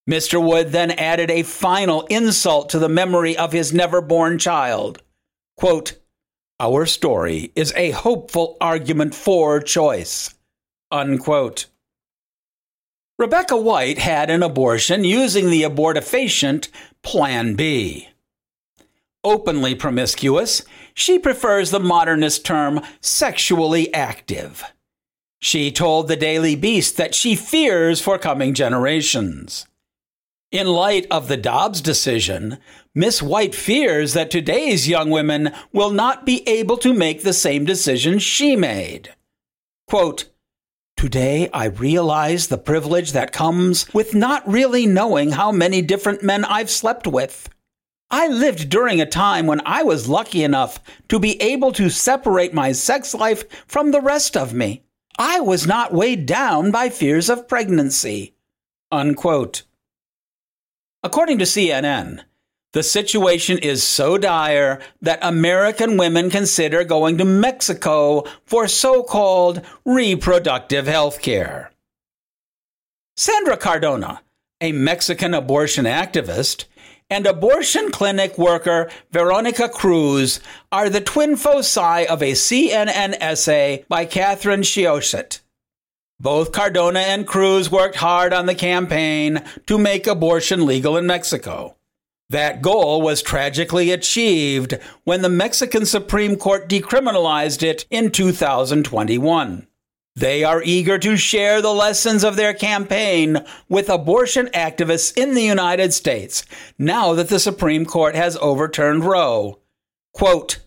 Mr. 0.09 0.43
Wood 0.43 0.73
then 0.73 0.91
added 0.93 1.31
a 1.31 1.43
final 1.43 2.07
insult 2.07 2.71
to 2.71 2.79
the 2.79 2.89
memory 2.89 3.37
of 3.37 3.53
his 3.53 3.75
never 3.75 4.01
born 4.01 4.39
child. 4.39 5.03
Quote, 5.57 5.99
Our 6.61 6.87
story 6.87 7.53
is 7.55 7.73
a 7.75 7.91
hopeful 7.91 8.57
argument 8.61 9.15
for 9.15 9.61
choice. 9.61 10.35
Unquote. 10.91 11.67
Rebecca 13.19 13.57
White 13.57 13.99
had 13.99 14.31
an 14.31 14.43
abortion 14.43 15.05
using 15.05 15.51
the 15.51 15.63
abortifacient 15.63 16.69
Plan 17.03 17.55
B. 17.55 18.09
Openly 19.25 19.75
promiscuous, 19.75 20.63
she 20.95 21.19
prefers 21.19 21.71
the 21.71 21.81
modernist 21.81 22.47
term 22.47 22.81
sexually 23.01 23.93
active. 23.93 24.63
She 25.41 25.71
told 25.71 26.09
the 26.09 26.17
Daily 26.17 26.57
Beast 26.57 26.97
that 26.97 27.15
she 27.15 27.35
fears 27.35 28.01
for 28.01 28.19
coming 28.19 28.55
generations. 28.55 29.67
In 30.51 30.67
light 30.67 31.07
of 31.11 31.29
the 31.29 31.37
Dobbs 31.37 31.81
decision, 31.81 32.59
Miss 32.95 33.23
White 33.23 33.55
fears 33.55 34.15
that 34.15 34.31
today's 34.31 34.89
young 34.89 35.11
women 35.11 35.53
will 35.73 35.91
not 35.91 36.25
be 36.25 36.49
able 36.49 36.79
to 36.79 36.95
make 36.95 37.23
the 37.23 37.35
same 37.35 37.65
decision 37.65 38.19
she 38.19 38.57
made. 38.57 39.15
Quote, 39.87 40.27
Today 40.99 41.49
I 41.55 41.67
realize 41.67 42.49
the 42.49 42.59
privilege 42.59 43.13
that 43.13 43.31
comes 43.31 43.87
with 43.95 44.17
not 44.17 44.43
really 44.49 44.85
knowing 44.85 45.31
how 45.31 45.53
many 45.53 45.81
different 45.81 46.25
men 46.25 46.45
I've 46.45 46.71
slept 46.71 47.07
with. 47.07 47.49
I 48.11 48.27
lived 48.27 48.69
during 48.69 49.01
a 49.01 49.07
time 49.07 49.47
when 49.47 49.61
I 49.65 49.85
was 49.85 50.09
lucky 50.09 50.43
enough 50.43 50.81
to 51.09 51.21
be 51.21 51.41
able 51.41 51.71
to 51.75 51.89
separate 51.89 52.53
my 52.53 52.73
sex 52.73 53.15
life 53.15 53.49
from 53.69 53.93
the 53.93 54.01
rest 54.01 54.37
of 54.37 54.53
me. 54.53 54.83
I 55.17 55.39
was 55.39 55.69
not 55.69 55.95
weighed 55.95 56.27
down 56.27 56.73
by 56.73 56.89
fears 56.89 57.31
of 57.31 57.47
pregnancy. 57.47 58.35
Unquote. 58.91 59.63
According 61.05 61.39
to 61.39 61.45
CNN, 61.45 62.25
the 62.73 62.83
situation 62.83 63.59
is 63.59 63.83
so 63.83 64.19
dire 64.19 64.81
that 65.01 65.19
American 65.23 65.97
women 65.97 66.31
consider 66.31 66.85
going 66.85 67.17
to 67.19 67.25
Mexico 67.25 68.25
for 68.45 68.69
so 68.69 69.03
called 69.03 69.63
reproductive 69.85 70.87
health 70.87 71.23
care. 71.23 71.71
Sandra 73.17 73.57
Cardona, 73.57 74.23
a 74.61 74.73
Mexican 74.73 75.35
abortion 75.35 75.87
activist, 75.87 76.67
and 77.11 77.27
abortion 77.27 77.91
clinic 77.91 78.37
worker 78.37 78.91
Veronica 79.11 79.69
Cruz 79.69 80.41
are 80.71 80.91
the 80.91 81.01
twin 81.01 81.37
foci 81.37 82.07
of 82.07 82.23
a 82.23 82.33
CNN 82.33 83.17
essay 83.19 83.87
by 83.89 84.05
Catherine 84.05 84.61
Shoichet. 84.61 85.41
Both 86.21 86.53
Cardona 86.53 87.01
and 87.01 87.27
Cruz 87.27 87.71
worked 87.71 87.97
hard 87.97 88.35
on 88.35 88.47
the 88.47 88.55
campaign 88.55 89.43
to 89.67 89.79
make 89.79 90.07
abortion 90.07 90.67
legal 90.67 90.97
in 90.99 91.07
Mexico. 91.07 91.78
That 92.31 92.61
goal 92.61 93.01
was 93.01 93.23
tragically 93.23 93.91
achieved 93.91 94.79
when 95.05 95.23
the 95.23 95.31
Mexican 95.31 95.87
Supreme 95.87 96.37
Court 96.37 96.69
decriminalized 96.69 97.63
it 97.63 97.87
in 97.91 98.11
2021. 98.11 99.67
They 100.15 100.45
are 100.45 100.63
eager 100.63 100.99
to 100.99 101.17
share 101.17 101.63
the 101.63 101.73
lessons 101.73 102.25
of 102.25 102.37
their 102.37 102.53
campaign 102.53 103.45
with 103.69 103.89
abortion 103.89 104.49
activists 104.49 105.17
in 105.17 105.35
the 105.35 105.45
United 105.45 105.95
States 105.95 106.45
now 106.77 107.15
that 107.15 107.31
the 107.31 107.39
Supreme 107.39 107.87
Court 107.87 108.15
has 108.15 108.37
overturned 108.43 109.05
Roe. 109.05 109.61
Quote, 110.13 110.59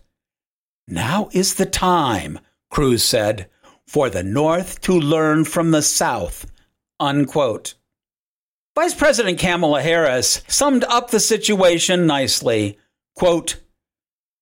Now 0.88 1.28
is 1.32 1.54
the 1.54 1.66
time, 1.66 2.40
Cruz 2.70 3.04
said, 3.04 3.48
for 3.86 4.10
the 4.10 4.24
North 4.24 4.80
to 4.80 4.98
learn 4.98 5.44
from 5.44 5.70
the 5.70 5.82
South. 5.82 6.50
Unquote. 6.98 7.74
Vice 8.74 8.94
President 8.94 9.38
Kamala 9.38 9.82
Harris 9.82 10.42
summed 10.48 10.84
up 10.84 11.10
the 11.10 11.20
situation 11.20 12.06
nicely. 12.06 12.78
Quote, 13.14 13.56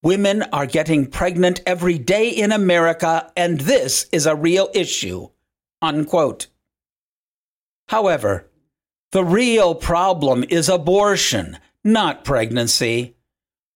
Women 0.05 0.45
are 0.53 0.67
getting 0.67 1.07
pregnant 1.07 1.61
every 1.67 1.99
day 1.99 2.29
in 2.29 2.53
America, 2.53 3.33
and 3.37 3.61
this 3.61 4.07
is 4.13 4.27
a 4.27 4.37
real 4.37 4.71
issue. 4.73 5.31
Unquote. 5.83 6.47
However, 7.89 8.47
the 9.11 9.25
real 9.25 9.75
problem 9.75 10.45
is 10.49 10.69
abortion, 10.69 11.59
not 11.83 12.25
pregnancy. 12.25 13.17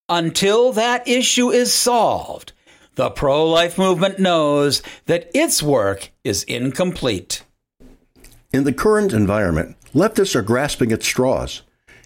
Until 0.09 0.71
that 0.73 1.09
issue 1.09 1.51
is 1.51 1.75
solved, 1.75 2.53
the 2.95 3.11
pro 3.11 3.45
life 3.45 3.77
movement 3.77 4.21
knows 4.21 4.83
that 5.07 5.33
its 5.35 5.65
work 5.65 6.13
is 6.23 6.45
incomplete. 6.45 7.43
In 8.53 8.63
the 8.63 8.73
current 8.73 9.13
environment, 9.13 9.77
leftists 9.95 10.35
are 10.35 10.43
grasping 10.43 10.93
at 10.93 11.03
straws. 11.03 11.63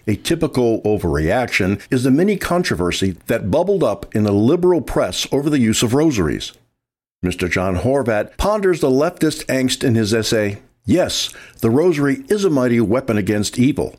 A 0.06 0.16
typical 0.16 0.80
overreaction 0.82 1.80
is 1.90 2.04
the 2.04 2.10
mini 2.10 2.36
controversy 2.36 3.16
that 3.26 3.50
bubbled 3.50 3.84
up 3.84 4.14
in 4.14 4.24
the 4.24 4.32
liberal 4.32 4.80
press 4.80 5.26
over 5.32 5.50
the 5.50 5.58
use 5.58 5.82
of 5.82 5.94
rosaries. 5.94 6.52
Mr. 7.24 7.50
John 7.50 7.76
Horvat 7.76 8.36
ponders 8.36 8.80
the 8.80 8.90
leftist 8.90 9.44
angst 9.46 9.82
in 9.84 9.96
his 9.96 10.14
essay, 10.14 10.62
Yes, 10.84 11.28
the 11.60 11.68
rosary 11.68 12.24
is 12.28 12.44
a 12.46 12.50
mighty 12.50 12.80
weapon 12.80 13.18
against 13.18 13.58
evil. 13.58 13.96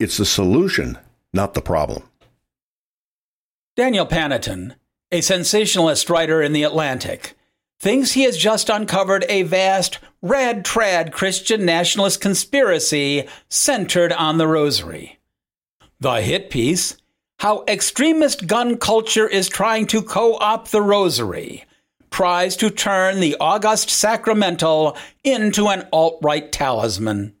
It's 0.00 0.16
the 0.16 0.26
solution, 0.26 0.98
not 1.32 1.54
the 1.54 1.60
problem. 1.60 2.02
Daniel 3.76 4.06
Panneton, 4.06 4.74
a 5.12 5.20
sensationalist 5.20 6.10
writer 6.10 6.42
in 6.42 6.52
The 6.52 6.64
Atlantic, 6.64 7.37
thinks 7.78 8.12
he 8.12 8.24
has 8.24 8.36
just 8.36 8.68
uncovered 8.68 9.24
a 9.28 9.42
vast, 9.42 9.98
red 10.20 10.64
trad 10.64 11.12
Christian 11.12 11.64
nationalist 11.64 12.20
conspiracy 12.20 13.28
centered 13.48 14.12
on 14.12 14.38
the 14.38 14.48
rosary. 14.48 15.18
The 16.00 16.22
hit 16.22 16.50
piece 16.50 16.96
How 17.40 17.64
Extremist 17.68 18.46
Gun 18.46 18.76
Culture 18.76 19.26
is 19.26 19.48
Trying 19.48 19.86
to 19.88 20.02
Co 20.02 20.36
opt 20.36 20.72
the 20.72 20.82
Rosary 20.82 21.64
tries 22.10 22.56
to 22.56 22.70
turn 22.70 23.20
the 23.20 23.36
august 23.38 23.90
sacramental 23.90 24.96
into 25.24 25.68
an 25.68 25.86
alt 25.92 26.18
right 26.22 26.50
talisman. 26.50 27.34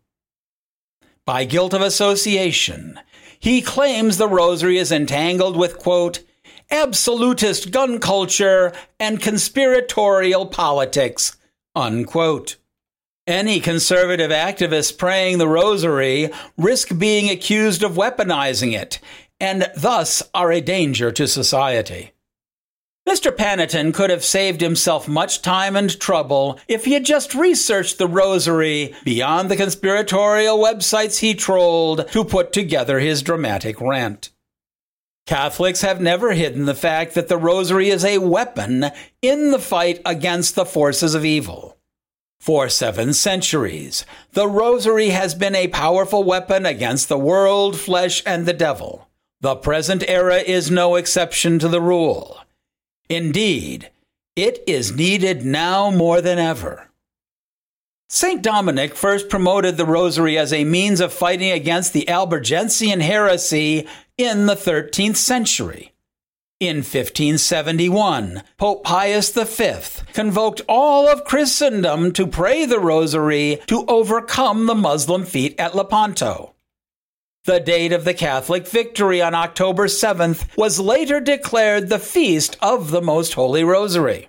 By 1.24 1.44
guilt 1.44 1.74
of 1.74 1.82
association, 1.82 2.98
he 3.38 3.60
claims 3.60 4.16
the 4.16 4.28
rosary 4.28 4.78
is 4.78 4.92
entangled 4.92 5.56
with, 5.56 5.78
quote, 5.78 6.20
absolutist 6.70 7.70
gun 7.70 7.98
culture 7.98 8.72
and 8.98 9.20
conspiratorial 9.20 10.46
politics, 10.46 11.36
unquote. 11.74 12.56
Any 13.26 13.60
conservative 13.60 14.30
activist 14.30 14.96
praying 14.96 15.38
the 15.38 15.48
rosary 15.48 16.30
risk 16.56 16.98
being 16.98 17.28
accused 17.28 17.82
of 17.82 17.92
weaponizing 17.92 18.72
it 18.72 19.00
and 19.40 19.70
thus 19.76 20.22
are 20.34 20.50
a 20.50 20.60
danger 20.60 21.12
to 21.12 21.28
society. 21.28 22.12
Mr. 23.08 23.34
Panneton 23.34 23.94
could 23.94 24.10
have 24.10 24.24
saved 24.24 24.60
himself 24.60 25.08
much 25.08 25.40
time 25.40 25.76
and 25.76 25.98
trouble 25.98 26.58
if 26.68 26.84
he 26.84 26.92
had 26.92 27.06
just 27.06 27.34
researched 27.34 27.96
the 27.96 28.06
rosary 28.06 28.94
beyond 29.02 29.50
the 29.50 29.56
conspiratorial 29.56 30.58
websites 30.58 31.20
he 31.20 31.34
trolled 31.34 32.06
to 32.08 32.22
put 32.22 32.52
together 32.52 32.98
his 32.98 33.22
dramatic 33.22 33.80
rant. 33.80 34.30
Catholics 35.28 35.82
have 35.82 36.00
never 36.00 36.32
hidden 36.32 36.64
the 36.64 36.74
fact 36.74 37.12
that 37.12 37.28
the 37.28 37.36
rosary 37.36 37.90
is 37.90 38.02
a 38.02 38.16
weapon 38.16 38.86
in 39.20 39.50
the 39.50 39.58
fight 39.58 40.00
against 40.06 40.54
the 40.54 40.64
forces 40.64 41.14
of 41.14 41.22
evil. 41.22 41.76
For 42.40 42.70
seven 42.70 43.12
centuries, 43.12 44.06
the 44.32 44.48
rosary 44.48 45.10
has 45.10 45.34
been 45.34 45.54
a 45.54 45.68
powerful 45.68 46.24
weapon 46.24 46.64
against 46.64 47.10
the 47.10 47.18
world, 47.18 47.78
flesh, 47.78 48.22
and 48.24 48.46
the 48.46 48.54
devil. 48.54 49.06
The 49.42 49.56
present 49.56 50.02
era 50.08 50.36
is 50.36 50.70
no 50.70 50.94
exception 50.94 51.58
to 51.58 51.68
the 51.68 51.82
rule. 51.82 52.38
Indeed, 53.10 53.90
it 54.34 54.64
is 54.66 54.96
needed 54.96 55.44
now 55.44 55.90
more 55.90 56.22
than 56.22 56.38
ever. 56.38 56.88
St. 58.08 58.40
Dominic 58.42 58.94
first 58.94 59.28
promoted 59.28 59.76
the 59.76 59.84
rosary 59.84 60.38
as 60.38 60.54
a 60.54 60.64
means 60.64 61.02
of 61.02 61.12
fighting 61.12 61.50
against 61.50 61.92
the 61.92 62.08
Albigensian 62.08 63.00
heresy 63.00 63.86
in 64.18 64.46
the 64.46 64.56
13th 64.56 65.16
century. 65.16 65.92
In 66.60 66.78
1571, 66.78 68.42
Pope 68.56 68.82
Pius 68.82 69.30
V 69.30 70.02
convoked 70.12 70.60
all 70.68 71.06
of 71.06 71.22
Christendom 71.22 72.12
to 72.14 72.26
pray 72.26 72.66
the 72.66 72.80
rosary 72.80 73.60
to 73.68 73.84
overcome 73.86 74.66
the 74.66 74.74
Muslim 74.74 75.24
feat 75.24 75.54
at 75.60 75.76
Lepanto. 75.76 76.56
The 77.44 77.60
date 77.60 77.92
of 77.92 78.04
the 78.04 78.12
Catholic 78.12 78.66
victory 78.66 79.22
on 79.22 79.36
October 79.36 79.86
7th 79.86 80.56
was 80.56 80.80
later 80.80 81.20
declared 81.20 81.88
the 81.88 82.00
feast 82.00 82.58
of 82.60 82.90
the 82.90 83.00
Most 83.00 83.34
Holy 83.34 83.62
Rosary. 83.62 84.28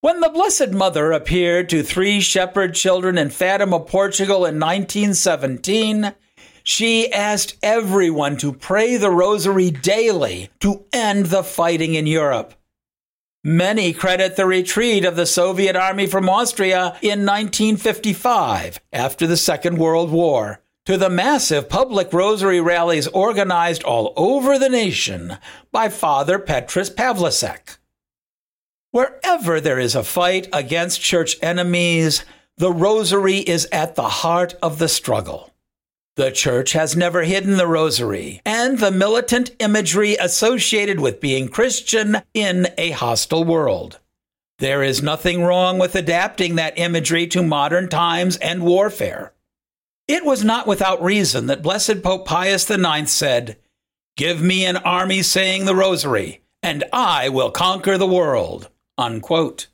When 0.00 0.20
the 0.20 0.28
Blessed 0.28 0.70
Mother 0.70 1.10
appeared 1.10 1.68
to 1.70 1.82
three 1.82 2.20
shepherd 2.20 2.76
children 2.76 3.18
in 3.18 3.30
Fatima, 3.30 3.80
Portugal 3.80 4.46
in 4.46 4.60
1917, 4.60 6.14
she 6.66 7.12
asked 7.12 7.56
everyone 7.62 8.36
to 8.36 8.52
pray 8.52 8.96
the 8.96 9.10
Rosary 9.10 9.70
daily 9.70 10.50
to 10.58 10.84
end 10.92 11.26
the 11.26 11.44
fighting 11.44 11.94
in 11.94 12.08
Europe. 12.08 12.54
Many 13.44 13.92
credit 13.92 14.34
the 14.34 14.46
retreat 14.46 15.04
of 15.04 15.14
the 15.14 15.26
Soviet 15.26 15.76
army 15.76 16.08
from 16.08 16.28
Austria 16.28 16.98
in 17.00 17.24
1955 17.24 18.80
after 18.92 19.28
the 19.28 19.36
Second 19.36 19.78
World 19.78 20.10
War 20.10 20.60
to 20.86 20.96
the 20.96 21.08
massive 21.08 21.68
public 21.68 22.12
rosary 22.12 22.60
rallies 22.60 23.06
organized 23.08 23.84
all 23.84 24.12
over 24.16 24.58
the 24.58 24.68
nation 24.68 25.38
by 25.70 25.88
Father 25.88 26.40
Petrus 26.40 26.90
Pavlicek. 26.90 27.78
Wherever 28.90 29.60
there 29.60 29.78
is 29.78 29.94
a 29.94 30.02
fight 30.02 30.48
against 30.52 31.00
church 31.00 31.36
enemies, 31.40 32.24
the 32.56 32.72
rosary 32.72 33.38
is 33.38 33.68
at 33.70 33.94
the 33.94 34.08
heart 34.08 34.56
of 34.60 34.80
the 34.80 34.88
struggle. 34.88 35.52
The 36.16 36.30
church 36.30 36.72
has 36.72 36.96
never 36.96 37.24
hidden 37.24 37.58
the 37.58 37.66
rosary 37.66 38.40
and 38.46 38.78
the 38.78 38.90
militant 38.90 39.50
imagery 39.58 40.16
associated 40.16 40.98
with 40.98 41.20
being 41.20 41.48
Christian 41.48 42.22
in 42.32 42.68
a 42.78 42.92
hostile 42.92 43.44
world. 43.44 43.98
There 44.58 44.82
is 44.82 45.02
nothing 45.02 45.42
wrong 45.42 45.78
with 45.78 45.94
adapting 45.94 46.54
that 46.54 46.78
imagery 46.78 47.26
to 47.28 47.42
modern 47.42 47.90
times 47.90 48.38
and 48.38 48.62
warfare. 48.62 49.34
It 50.08 50.24
was 50.24 50.42
not 50.42 50.66
without 50.66 51.02
reason 51.02 51.48
that 51.48 51.62
Blessed 51.62 52.02
Pope 52.02 52.26
Pius 52.26 52.70
IX 52.70 53.10
said, 53.10 53.58
Give 54.16 54.40
me 54.40 54.64
an 54.64 54.78
army 54.78 55.20
saying 55.20 55.66
the 55.66 55.74
rosary, 55.74 56.40
and 56.62 56.84
I 56.94 57.28
will 57.28 57.50
conquer 57.50 57.98
the 57.98 58.06
world. 58.06 58.70
Unquote. 58.96 59.66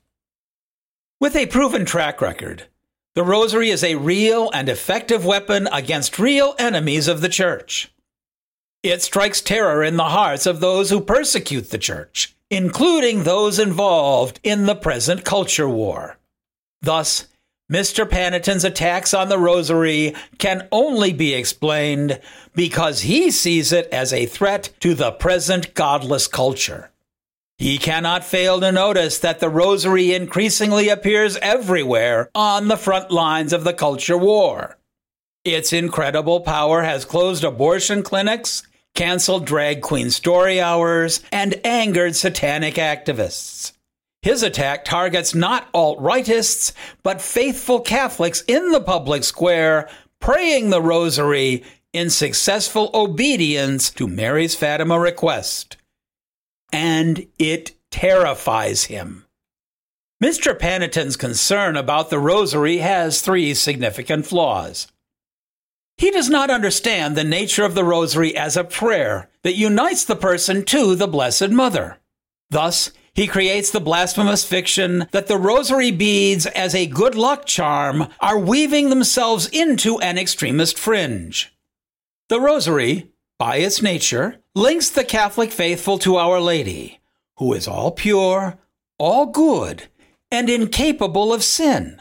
With 1.20 1.36
a 1.36 1.46
proven 1.46 1.84
track 1.84 2.20
record, 2.20 2.66
the 3.14 3.24
rosary 3.24 3.68
is 3.70 3.84
a 3.84 3.96
real 3.96 4.50
and 4.54 4.68
effective 4.68 5.24
weapon 5.24 5.68
against 5.70 6.18
real 6.18 6.54
enemies 6.58 7.08
of 7.08 7.20
the 7.20 7.28
church. 7.28 7.92
It 8.82 9.02
strikes 9.02 9.40
terror 9.40 9.84
in 9.84 9.96
the 9.96 10.04
hearts 10.04 10.46
of 10.46 10.60
those 10.60 10.90
who 10.90 11.00
persecute 11.00 11.70
the 11.70 11.78
church, 11.78 12.34
including 12.50 13.22
those 13.22 13.58
involved 13.58 14.40
in 14.42 14.66
the 14.66 14.74
present 14.74 15.24
culture 15.24 15.68
war. 15.68 16.18
Thus, 16.80 17.28
Mr. 17.70 18.08
Panneton's 18.08 18.64
attacks 18.64 19.14
on 19.14 19.28
the 19.28 19.38
rosary 19.38 20.14
can 20.38 20.68
only 20.72 21.12
be 21.12 21.34
explained 21.34 22.20
because 22.54 23.02
he 23.02 23.30
sees 23.30 23.72
it 23.72 23.88
as 23.92 24.12
a 24.12 24.26
threat 24.26 24.70
to 24.80 24.94
the 24.94 25.12
present 25.12 25.74
godless 25.74 26.26
culture. 26.26 26.91
He 27.62 27.78
cannot 27.78 28.24
fail 28.24 28.58
to 28.58 28.72
notice 28.72 29.20
that 29.20 29.38
the 29.38 29.48
rosary 29.48 30.12
increasingly 30.12 30.88
appears 30.88 31.36
everywhere 31.36 32.28
on 32.34 32.66
the 32.66 32.76
front 32.76 33.12
lines 33.12 33.52
of 33.52 33.62
the 33.62 33.72
culture 33.72 34.18
war. 34.18 34.78
Its 35.44 35.72
incredible 35.72 36.40
power 36.40 36.82
has 36.82 37.04
closed 37.04 37.44
abortion 37.44 38.02
clinics, 38.02 38.64
canceled 38.96 39.46
drag 39.46 39.80
queen 39.80 40.10
story 40.10 40.60
hours, 40.60 41.20
and 41.30 41.54
angered 41.64 42.16
satanic 42.16 42.74
activists. 42.74 43.70
His 44.22 44.42
attack 44.42 44.84
targets 44.84 45.32
not 45.32 45.68
alt 45.72 46.00
rightists, 46.00 46.72
but 47.04 47.22
faithful 47.22 47.78
Catholics 47.78 48.42
in 48.48 48.72
the 48.72 48.80
public 48.80 49.22
square 49.22 49.88
praying 50.18 50.70
the 50.70 50.82
rosary 50.82 51.62
in 51.92 52.10
successful 52.10 52.90
obedience 52.92 53.88
to 53.90 54.08
Mary's 54.08 54.56
Fatima 54.56 54.98
request. 54.98 55.76
And 56.72 57.26
it 57.38 57.72
terrifies 57.90 58.84
him. 58.84 59.26
Mr. 60.22 60.58
Panneton's 60.58 61.16
concern 61.16 61.76
about 61.76 62.08
the 62.08 62.18
rosary 62.18 62.78
has 62.78 63.20
three 63.20 63.54
significant 63.54 64.24
flaws. 64.24 64.86
He 65.98 66.10
does 66.10 66.30
not 66.30 66.50
understand 66.50 67.16
the 67.16 67.24
nature 67.24 67.64
of 67.64 67.74
the 67.74 67.84
rosary 67.84 68.36
as 68.36 68.56
a 68.56 68.64
prayer 68.64 69.28
that 69.42 69.56
unites 69.56 70.04
the 70.04 70.16
person 70.16 70.64
to 70.66 70.94
the 70.94 71.08
Blessed 71.08 71.50
Mother. 71.50 71.98
Thus, 72.50 72.92
he 73.14 73.26
creates 73.26 73.70
the 73.70 73.80
blasphemous 73.80 74.44
fiction 74.44 75.06
that 75.12 75.26
the 75.26 75.36
rosary 75.36 75.90
beads, 75.90 76.46
as 76.46 76.74
a 76.74 76.86
good 76.86 77.14
luck 77.14 77.44
charm, 77.44 78.08
are 78.20 78.38
weaving 78.38 78.88
themselves 78.88 79.48
into 79.48 79.98
an 80.00 80.16
extremist 80.16 80.78
fringe. 80.78 81.54
The 82.28 82.40
rosary, 82.40 83.11
by 83.38 83.56
its 83.56 83.82
nature, 83.82 84.38
links 84.54 84.90
the 84.90 85.04
Catholic 85.04 85.50
faithful 85.50 85.98
to 85.98 86.16
Our 86.16 86.40
Lady, 86.40 87.00
who 87.38 87.52
is 87.52 87.66
all 87.66 87.90
pure, 87.90 88.58
all 88.98 89.26
good, 89.26 89.88
and 90.30 90.48
incapable 90.48 91.32
of 91.32 91.42
sin. 91.42 92.00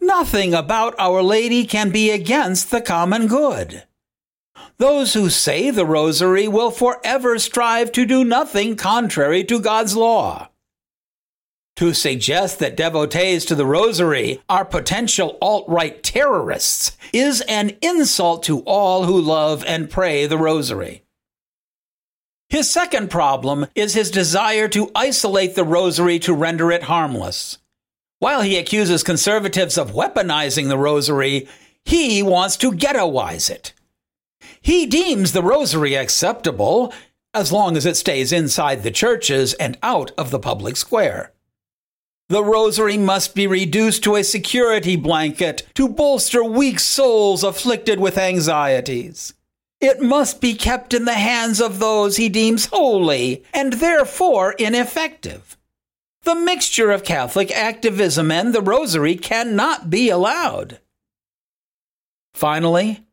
Nothing 0.00 0.54
about 0.54 0.94
Our 0.98 1.22
Lady 1.22 1.64
can 1.64 1.90
be 1.90 2.10
against 2.10 2.70
the 2.70 2.80
common 2.80 3.26
good. 3.26 3.84
Those 4.78 5.14
who 5.14 5.30
say 5.30 5.70
the 5.70 5.86
rosary 5.86 6.48
will 6.48 6.70
forever 6.70 7.38
strive 7.38 7.92
to 7.92 8.04
do 8.04 8.24
nothing 8.24 8.76
contrary 8.76 9.44
to 9.44 9.60
God's 9.60 9.96
law. 9.96 10.48
To 11.76 11.92
suggest 11.92 12.60
that 12.60 12.76
devotees 12.76 13.44
to 13.46 13.56
the 13.56 13.66
rosary 13.66 14.40
are 14.48 14.64
potential 14.64 15.36
alt 15.42 15.64
right 15.68 16.00
terrorists 16.04 16.96
is 17.12 17.40
an 17.42 17.76
insult 17.82 18.44
to 18.44 18.60
all 18.60 19.04
who 19.04 19.20
love 19.20 19.64
and 19.66 19.90
pray 19.90 20.26
the 20.26 20.38
rosary. 20.38 21.02
His 22.48 22.70
second 22.70 23.10
problem 23.10 23.66
is 23.74 23.94
his 23.94 24.12
desire 24.12 24.68
to 24.68 24.92
isolate 24.94 25.56
the 25.56 25.64
rosary 25.64 26.20
to 26.20 26.32
render 26.32 26.70
it 26.70 26.84
harmless. 26.84 27.58
While 28.20 28.42
he 28.42 28.56
accuses 28.56 29.02
conservatives 29.02 29.76
of 29.76 29.90
weaponizing 29.90 30.68
the 30.68 30.78
rosary, 30.78 31.48
he 31.84 32.22
wants 32.22 32.56
to 32.58 32.70
ghettoize 32.70 33.50
it. 33.50 33.72
He 34.60 34.86
deems 34.86 35.32
the 35.32 35.42
rosary 35.42 35.94
acceptable 35.94 36.92
as 37.34 37.50
long 37.50 37.76
as 37.76 37.84
it 37.84 37.96
stays 37.96 38.30
inside 38.30 38.84
the 38.84 38.92
churches 38.92 39.54
and 39.54 39.76
out 39.82 40.12
of 40.16 40.30
the 40.30 40.38
public 40.38 40.76
square. 40.76 41.33
The 42.28 42.42
rosary 42.42 42.96
must 42.96 43.34
be 43.34 43.46
reduced 43.46 44.02
to 44.04 44.16
a 44.16 44.24
security 44.24 44.96
blanket 44.96 45.66
to 45.74 45.88
bolster 45.88 46.42
weak 46.42 46.80
souls 46.80 47.44
afflicted 47.44 48.00
with 48.00 48.16
anxieties. 48.16 49.34
It 49.80 50.00
must 50.00 50.40
be 50.40 50.54
kept 50.54 50.94
in 50.94 51.04
the 51.04 51.14
hands 51.14 51.60
of 51.60 51.78
those 51.78 52.16
he 52.16 52.30
deems 52.30 52.66
holy 52.66 53.44
and 53.52 53.74
therefore 53.74 54.52
ineffective. 54.52 55.58
The 56.22 56.34
mixture 56.34 56.90
of 56.90 57.04
Catholic 57.04 57.52
activism 57.52 58.30
and 58.30 58.54
the 58.54 58.62
rosary 58.62 59.16
cannot 59.16 59.90
be 59.90 60.08
allowed. 60.08 60.80
Finally, 62.32 63.04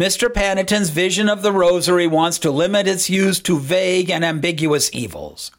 Mr. 0.00 0.32
Panneton's 0.32 0.90
vision 0.90 1.28
of 1.28 1.42
the 1.42 1.52
rosary 1.52 2.06
wants 2.06 2.38
to 2.38 2.52
limit 2.52 2.86
its 2.86 3.10
use 3.10 3.40
to 3.40 3.58
vague 3.58 4.08
and 4.08 4.24
ambiguous 4.24 4.88
evils. 4.94 5.50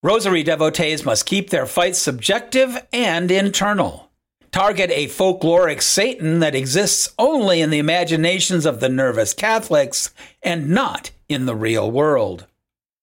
Rosary 0.00 0.44
devotees 0.44 1.04
must 1.04 1.26
keep 1.26 1.50
their 1.50 1.66
fights 1.66 1.98
subjective 1.98 2.86
and 2.92 3.32
internal. 3.32 4.12
Target 4.52 4.90
a 4.92 5.08
folkloric 5.08 5.82
Satan 5.82 6.38
that 6.38 6.54
exists 6.54 7.12
only 7.18 7.60
in 7.60 7.70
the 7.70 7.80
imaginations 7.80 8.64
of 8.64 8.78
the 8.78 8.88
nervous 8.88 9.34
Catholics 9.34 10.14
and 10.40 10.68
not 10.68 11.10
in 11.28 11.46
the 11.46 11.56
real 11.56 11.90
world. 11.90 12.46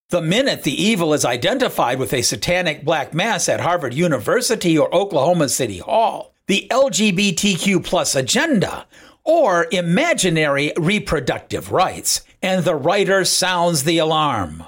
The 0.10 0.21
minute 0.21 0.63
the 0.63 0.81
evil 0.81 1.13
is 1.13 1.25
identified 1.25 1.99
with 1.99 2.13
a 2.13 2.21
satanic 2.21 2.86
black 2.86 3.13
mass 3.13 3.49
at 3.49 3.60
Harvard 3.60 3.93
University 3.93 4.77
or 4.77 4.93
Oklahoma 4.95 5.49
City 5.49 5.79
Hall, 5.79 6.34
the 6.47 6.65
LGBTQ 6.71 7.84
plus 7.84 8.15
agenda, 8.15 8.88
or 9.25 9.67
imaginary 9.69 10.71
reproductive 10.77 11.73
rights, 11.73 12.21
and 12.41 12.63
the 12.63 12.75
writer 12.75 13.25
sounds 13.25 13.84
the 13.84 13.97
alarm. 13.97 14.63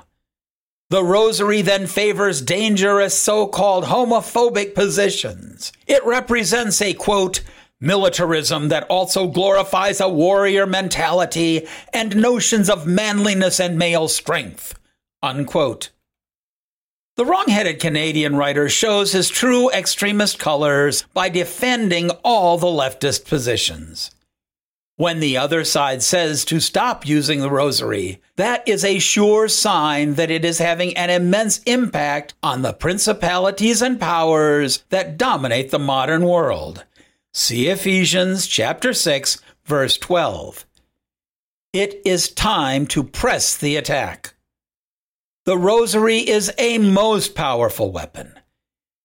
The 0.89 1.03
rosary 1.03 1.61
then 1.61 1.85
favors 1.85 2.41
dangerous 2.41 3.17
so 3.17 3.45
called 3.45 3.85
homophobic 3.85 4.73
positions. 4.73 5.73
It 5.85 6.05
represents 6.05 6.81
a 6.81 6.93
quote, 6.93 7.41
militarism 7.81 8.69
that 8.69 8.85
also 8.85 9.27
glorifies 9.27 9.99
a 9.99 10.07
warrior 10.07 10.65
mentality 10.65 11.67
and 11.93 12.15
notions 12.15 12.69
of 12.69 12.87
manliness 12.87 13.59
and 13.59 13.77
male 13.77 14.07
strength. 14.07 14.79
Unquote. 15.21 15.89
The 17.17 17.25
wrong-headed 17.25 17.81
Canadian 17.81 18.37
writer 18.37 18.69
shows 18.69 19.11
his 19.11 19.27
true 19.27 19.69
extremist 19.71 20.39
colors 20.39 21.03
by 21.13 21.27
defending 21.27 22.11
all 22.23 22.57
the 22.57 22.67
leftist 22.67 23.25
positions. 23.25 24.11
When 24.97 25.19
the 25.19 25.37
other 25.37 25.63
side 25.63 26.01
says 26.01 26.43
to 26.45 26.59
stop 26.59 27.05
using 27.05 27.39
the 27.39 27.51
rosary, 27.51 28.19
that 28.35 28.67
is 28.67 28.83
a 28.83 28.97
sure 28.97 29.47
sign 29.47 30.15
that 30.15 30.31
it 30.31 30.43
is 30.43 30.57
having 30.57 30.97
an 30.97 31.11
immense 31.11 31.59
impact 31.67 32.33
on 32.41 32.63
the 32.63 32.73
principalities 32.73 33.83
and 33.83 33.99
powers 33.99 34.83
that 34.89 35.15
dominate 35.15 35.69
the 35.69 35.77
modern 35.77 36.25
world. 36.25 36.83
See 37.31 37.67
Ephesians 37.67 38.47
chapter 38.47 38.91
6 38.91 39.39
verse 39.65 39.99
12. 39.99 40.65
It 41.73 42.01
is 42.03 42.29
time 42.31 42.87
to 42.87 43.03
press 43.03 43.55
the 43.55 43.75
attack. 43.75 44.33
The 45.45 45.59
rosary 45.59 46.27
is 46.27 46.51
a 46.57 46.79
most 46.79 47.35
powerful 47.35 47.91
weapon. 47.91 48.33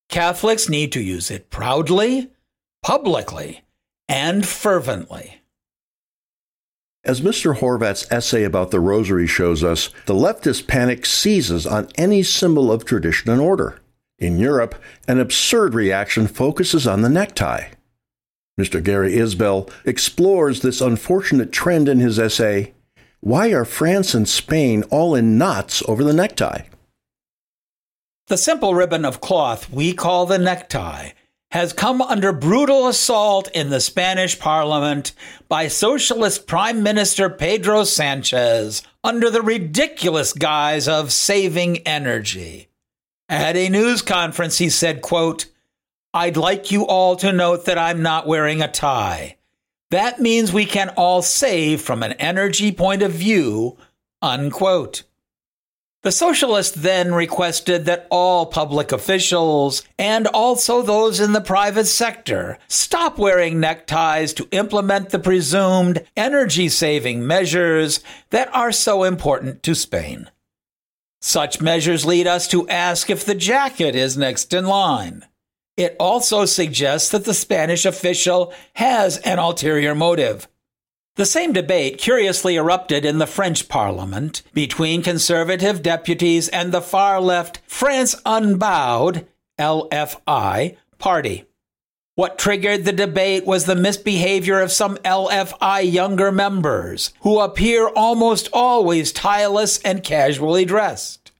Catholics 0.08 0.70
need 0.70 0.90
to 0.92 1.02
use 1.02 1.30
it 1.30 1.50
proudly, 1.50 2.30
publicly, 2.82 3.60
and 4.08 4.48
fervently. 4.48 5.41
As 7.04 7.20
Mr. 7.20 7.56
Horvat's 7.56 8.06
essay 8.12 8.44
about 8.44 8.70
the 8.70 8.78
rosary 8.78 9.26
shows 9.26 9.64
us, 9.64 9.90
the 10.06 10.14
leftist 10.14 10.68
panic 10.68 11.04
seizes 11.04 11.66
on 11.66 11.88
any 11.96 12.22
symbol 12.22 12.70
of 12.70 12.84
tradition 12.84 13.28
and 13.30 13.40
order. 13.40 13.80
In 14.20 14.38
Europe, 14.38 14.80
an 15.08 15.18
absurd 15.18 15.74
reaction 15.74 16.28
focuses 16.28 16.86
on 16.86 17.02
the 17.02 17.08
necktie. 17.08 17.70
Mr. 18.60 18.80
Gary 18.80 19.14
Isbell 19.14 19.68
explores 19.84 20.60
this 20.60 20.80
unfortunate 20.80 21.50
trend 21.50 21.88
in 21.88 21.98
his 21.98 22.20
essay, 22.20 22.72
Why 23.18 23.52
Are 23.52 23.64
France 23.64 24.14
and 24.14 24.28
Spain 24.28 24.84
All 24.84 25.16
in 25.16 25.36
Knots 25.36 25.82
Over 25.88 26.04
the 26.04 26.12
Necktie? 26.12 26.62
The 28.28 28.36
simple 28.36 28.76
ribbon 28.76 29.04
of 29.04 29.20
cloth 29.20 29.68
we 29.70 29.92
call 29.92 30.26
the 30.26 30.38
necktie 30.38 31.10
has 31.52 31.74
come 31.74 32.00
under 32.00 32.32
brutal 32.32 32.88
assault 32.88 33.46
in 33.52 33.68
the 33.68 33.80
Spanish 33.80 34.38
parliament 34.38 35.12
by 35.48 35.68
Socialist 35.68 36.46
Prime 36.46 36.82
Minister 36.82 37.28
Pedro 37.28 37.84
Sanchez 37.84 38.82
under 39.04 39.28
the 39.28 39.42
ridiculous 39.42 40.32
guise 40.32 40.88
of 40.88 41.12
saving 41.12 41.78
energy. 41.78 42.68
At 43.28 43.54
a 43.56 43.68
news 43.68 44.00
conference, 44.00 44.56
he 44.56 44.70
said, 44.70 45.02
quote, 45.02 45.46
I'd 46.14 46.38
like 46.38 46.70
you 46.70 46.86
all 46.86 47.16
to 47.16 47.32
note 47.32 47.66
that 47.66 47.78
I'm 47.78 48.00
not 48.00 48.26
wearing 48.26 48.62
a 48.62 48.68
tie. 48.68 49.36
That 49.90 50.20
means 50.20 50.54
we 50.54 50.64
can 50.64 50.88
all 50.96 51.20
save 51.20 51.82
from 51.82 52.02
an 52.02 52.12
energy 52.12 52.72
point 52.72 53.02
of 53.02 53.12
view, 53.12 53.76
unquote. 54.22 55.02
The 56.02 56.10
socialists 56.10 56.74
then 56.76 57.14
requested 57.14 57.84
that 57.84 58.08
all 58.10 58.46
public 58.46 58.90
officials 58.90 59.84
and 59.96 60.26
also 60.26 60.82
those 60.82 61.20
in 61.20 61.32
the 61.32 61.40
private 61.40 61.86
sector 61.86 62.58
stop 62.66 63.18
wearing 63.18 63.60
neckties 63.60 64.32
to 64.34 64.48
implement 64.50 65.10
the 65.10 65.20
presumed 65.20 66.04
energy 66.16 66.68
saving 66.68 67.24
measures 67.24 68.00
that 68.30 68.52
are 68.52 68.72
so 68.72 69.04
important 69.04 69.62
to 69.62 69.76
Spain. 69.76 70.28
Such 71.20 71.60
measures 71.60 72.04
lead 72.04 72.26
us 72.26 72.48
to 72.48 72.68
ask 72.68 73.08
if 73.08 73.24
the 73.24 73.36
jacket 73.36 73.94
is 73.94 74.16
next 74.16 74.52
in 74.52 74.66
line. 74.66 75.24
It 75.76 75.94
also 76.00 76.46
suggests 76.46 77.10
that 77.10 77.24
the 77.24 77.32
Spanish 77.32 77.86
official 77.86 78.52
has 78.74 79.18
an 79.18 79.38
ulterior 79.38 79.94
motive. 79.94 80.48
The 81.16 81.26
same 81.26 81.52
debate 81.52 81.98
curiously 81.98 82.56
erupted 82.56 83.04
in 83.04 83.18
the 83.18 83.26
French 83.26 83.68
Parliament 83.68 84.42
between 84.54 85.02
conservative 85.02 85.82
deputies 85.82 86.48
and 86.48 86.72
the 86.72 86.80
far 86.80 87.20
left 87.20 87.60
France 87.66 88.16
Unbowed 88.24 89.26
LFI 89.58 90.76
party. 90.96 91.44
What 92.14 92.38
triggered 92.38 92.84
the 92.84 92.92
debate 92.92 93.44
was 93.44 93.66
the 93.66 93.76
misbehavior 93.76 94.60
of 94.60 94.72
some 94.72 94.96
LFI 94.98 95.92
younger 95.92 96.32
members, 96.32 97.12
who 97.20 97.40
appear 97.40 97.88
almost 97.88 98.48
always 98.52 99.12
tireless 99.12 99.82
and 99.82 100.02
casually 100.02 100.64
dressed. 100.64 101.32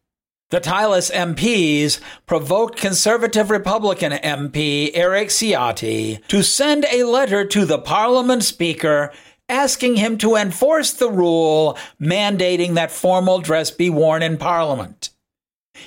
The 0.51 0.61
tireless 0.61 1.11
MPs 1.11 1.99
provoked 2.27 2.77
conservative 2.77 3.51
Republican 3.51 4.13
MP 4.13 4.91
Eric 4.93 5.29
Ciotti 5.29 6.23
to 6.29 6.43
send 6.43 6.85
a 6.93 7.05
letter 7.05 7.47
to 7.47 7.65
the 7.65 7.79
Parliament 7.79 8.45
Speaker 8.45 9.11
asking 9.53 9.97
him 9.97 10.17
to 10.19 10.35
enforce 10.35 10.93
the 10.93 11.11
rule 11.11 11.79
mandating 12.01 12.75
that 12.75 12.91
formal 12.91 13.39
dress 13.39 13.71
be 13.71 13.91
worn 13.91 14.23
in 14.23 14.39
Parliament. 14.39 15.11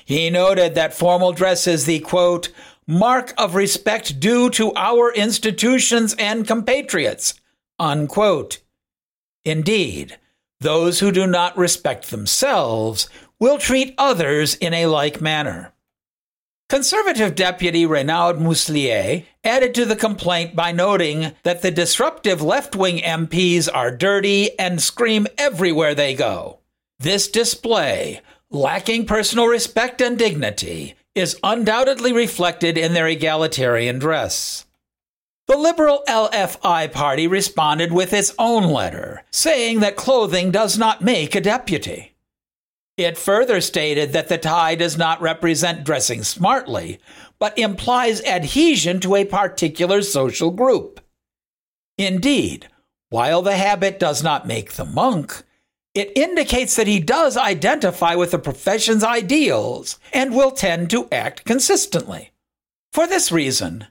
He 0.05 0.29
noted 0.29 0.75
that 0.75 0.93
formal 0.93 1.33
dress 1.33 1.67
is 1.67 1.85
the 1.85 1.99
quote, 1.99 2.49
mark 2.87 3.33
of 3.37 3.55
respect 3.55 4.19
due 4.19 4.49
to 4.51 4.71
our 4.75 5.11
institutions 5.13 6.15
and 6.19 6.47
compatriots, 6.47 7.33
unquote. 7.79 8.59
Indeed, 9.43 10.17
those 10.59 10.99
who 10.99 11.11
do 11.11 11.25
not 11.27 11.57
respect 11.57 12.11
themselves 12.11 13.09
will 13.39 13.57
treat 13.57 13.95
others 13.97 14.55
in 14.55 14.73
a 14.73 14.85
like 14.85 15.21
manner. 15.21 15.73
Conservative 16.67 17.35
Deputy 17.35 17.85
Renaud 17.85 18.39
Muselier 18.39 19.25
added 19.43 19.75
to 19.75 19.85
the 19.85 19.95
complaint 19.95 20.55
by 20.55 20.71
noting 20.71 21.33
that 21.43 21.61
the 21.61 21.69
disruptive 21.69 22.41
left 22.41 22.75
wing 22.75 22.97
MPs 22.97 23.69
are 23.71 23.95
dirty 23.95 24.57
and 24.57 24.81
scream 24.81 25.27
everywhere 25.37 25.93
they 25.93 26.15
go. 26.15 26.57
This 26.97 27.27
display, 27.27 28.21
lacking 28.49 29.05
personal 29.05 29.45
respect 29.45 30.01
and 30.01 30.17
dignity, 30.17 30.95
is 31.13 31.39
undoubtedly 31.43 32.11
reflected 32.11 32.79
in 32.79 32.93
their 32.93 33.07
egalitarian 33.07 33.99
dress. 33.99 34.65
The 35.47 35.57
Liberal 35.57 36.03
LFI 36.07 36.91
party 36.91 37.27
responded 37.27 37.91
with 37.91 38.11
its 38.11 38.33
own 38.39 38.63
letter, 38.63 39.23
saying 39.29 39.81
that 39.81 39.95
clothing 39.95 40.49
does 40.49 40.79
not 40.79 41.03
make 41.03 41.35
a 41.35 41.41
deputy. 41.41 42.14
It 42.97 43.17
further 43.17 43.59
stated 43.59 44.13
that 44.13 44.29
the 44.29 44.37
tie 44.37 44.75
does 44.75 44.97
not 44.97 45.21
represent 45.21 45.83
dressing 45.83 46.23
smartly, 46.23 46.99
but 47.39 47.57
implies 47.57 48.23
adhesion 48.23 49.01
to 49.01 49.15
a 49.15 49.25
particular 49.25 50.01
social 50.01 50.49
group. 50.49 51.01
Indeed, 51.97 52.69
while 53.09 53.41
the 53.41 53.57
habit 53.57 53.99
does 53.99 54.23
not 54.23 54.47
make 54.47 54.73
the 54.73 54.85
monk, 54.85 55.43
it 55.93 56.11
indicates 56.15 56.75
that 56.75 56.87
he 56.87 56.99
does 56.99 57.37
identify 57.37 58.15
with 58.15 58.31
the 58.31 58.39
profession's 58.39 59.03
ideals 59.03 59.99
and 60.13 60.33
will 60.33 60.51
tend 60.51 60.89
to 60.89 61.07
act 61.11 61.45
consistently. 61.45 62.31
For 62.93 63.07
this 63.07 63.31
reason, 63.31 63.87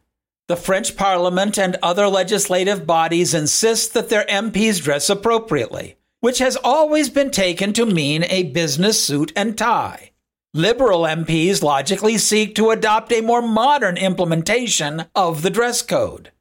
the 0.48 0.56
French 0.56 0.96
Parliament 0.96 1.58
and 1.58 1.76
other 1.82 2.08
legislative 2.08 2.86
bodies 2.86 3.34
insist 3.34 3.94
that 3.94 4.08
their 4.08 4.24
MPs 4.24 4.82
dress 4.82 5.08
appropriately 5.08 5.96
which 6.24 6.38
has 6.38 6.56
always 6.64 7.10
been 7.10 7.30
taken 7.30 7.70
to 7.70 7.84
mean 7.84 8.24
a 8.30 8.44
business 8.44 8.98
suit 9.04 9.30
and 9.37 9.58
tie. 9.58 10.10
Liberal 10.54 11.02
MPs 11.02 11.62
logically 11.62 12.16
seek 12.16 12.54
to 12.54 12.70
adopt 12.70 13.12
a 13.12 13.20
more 13.20 13.42
modern 13.42 13.98
implementation 13.98 15.04
of 15.14 15.42
the 15.42 15.50
dress 15.50 15.82
code. 15.82 16.32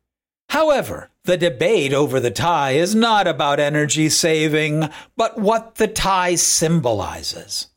However, 0.48 1.10
the 1.26 1.36
debate 1.36 1.92
over 1.92 2.22
the 2.22 2.32
tie 2.32 2.72
is 2.72 2.96
not 2.96 3.28
about 3.28 3.60
energy 3.60 4.08
saving, 4.08 4.88
but 5.18 5.38
what 5.38 5.76
the 5.76 5.90
tie 5.90 6.36
symbolizes. 6.36 7.68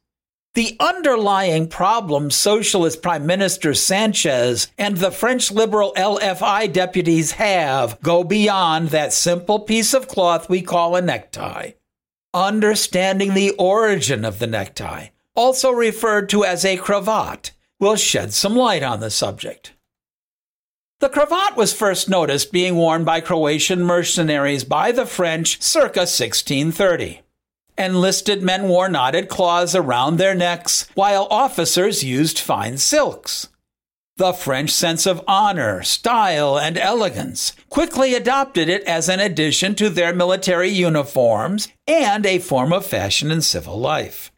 The 0.55 0.77
underlying 0.79 1.66
problem 1.66 2.31
Socialist 2.31 3.03
Prime 3.03 3.27
Minister 3.27 3.75
Sanchez 3.75 4.69
and 4.79 4.99
the 4.99 5.11
French 5.11 5.51
Liberal 5.51 5.92
LFI 5.97 6.73
deputies 6.73 7.33
have 7.33 8.01
go 8.01 8.23
beyond 8.23 8.90
that 8.90 9.12
simple 9.12 9.59
piece 9.59 9.92
of 9.92 10.07
cloth 10.07 10.49
we 10.49 10.62
call 10.62 10.95
a 10.95 11.03
necktie 11.03 11.73
understanding 12.37 13.33
the 13.33 13.51
origin 13.53 14.25
of 14.25 14.38
the 14.38 14.46
necktie, 14.46 15.09
also 15.35 15.70
referred 15.70 16.29
to 16.29 16.44
as 16.44 16.64
a 16.64 16.77
cravat, 16.77 17.53
will 17.81 17.96
shed 17.96 18.33
some 18.35 18.55
light 18.55 18.83
on 18.83 19.01
the 19.01 19.11
subject. 19.11 19.72
The 21.01 21.09
cravat 21.09 21.57
was 21.57 21.72
first 21.72 22.09
noticed 22.09 22.53
being 22.53 22.77
worn 22.77 23.05
by 23.05 23.20
Croatian 23.20 23.83
mercenaries 23.83 24.64
by 24.64 24.92
the 24.92 25.07
French 25.07 25.61
circa 25.62 26.01
1630. 26.01 27.22
Enlisted 27.79 28.42
men 28.42 28.68
wore 28.68 28.88
knotted 28.88 29.29
cloths 29.29 29.75
around 29.75 30.16
their 30.16 30.35
necks, 30.35 30.88
while 30.94 31.29
officers 31.31 32.03
used 32.03 32.38
fine 32.38 32.79
silks. 32.79 33.49
The 34.18 34.33
French 34.33 34.70
sense 34.70 35.05
of 35.05 35.22
honor, 35.29 35.83
style, 35.83 36.59
and 36.59 36.79
elegance 36.79 37.52
quickly 37.68 38.14
adopted 38.14 38.66
it 38.66 38.83
as 38.85 39.11
an 39.11 39.20
addition 39.20 39.74
to 39.74 39.90
their 39.90 40.14
military 40.14 40.70
uniforms 40.70 41.68
and 41.87 42.24
a 42.24 42.38
form 42.38 42.72
of 42.72 42.87
fashion 42.87 43.31
in 43.31 43.42
civil 43.42 43.79
life. 43.79 44.33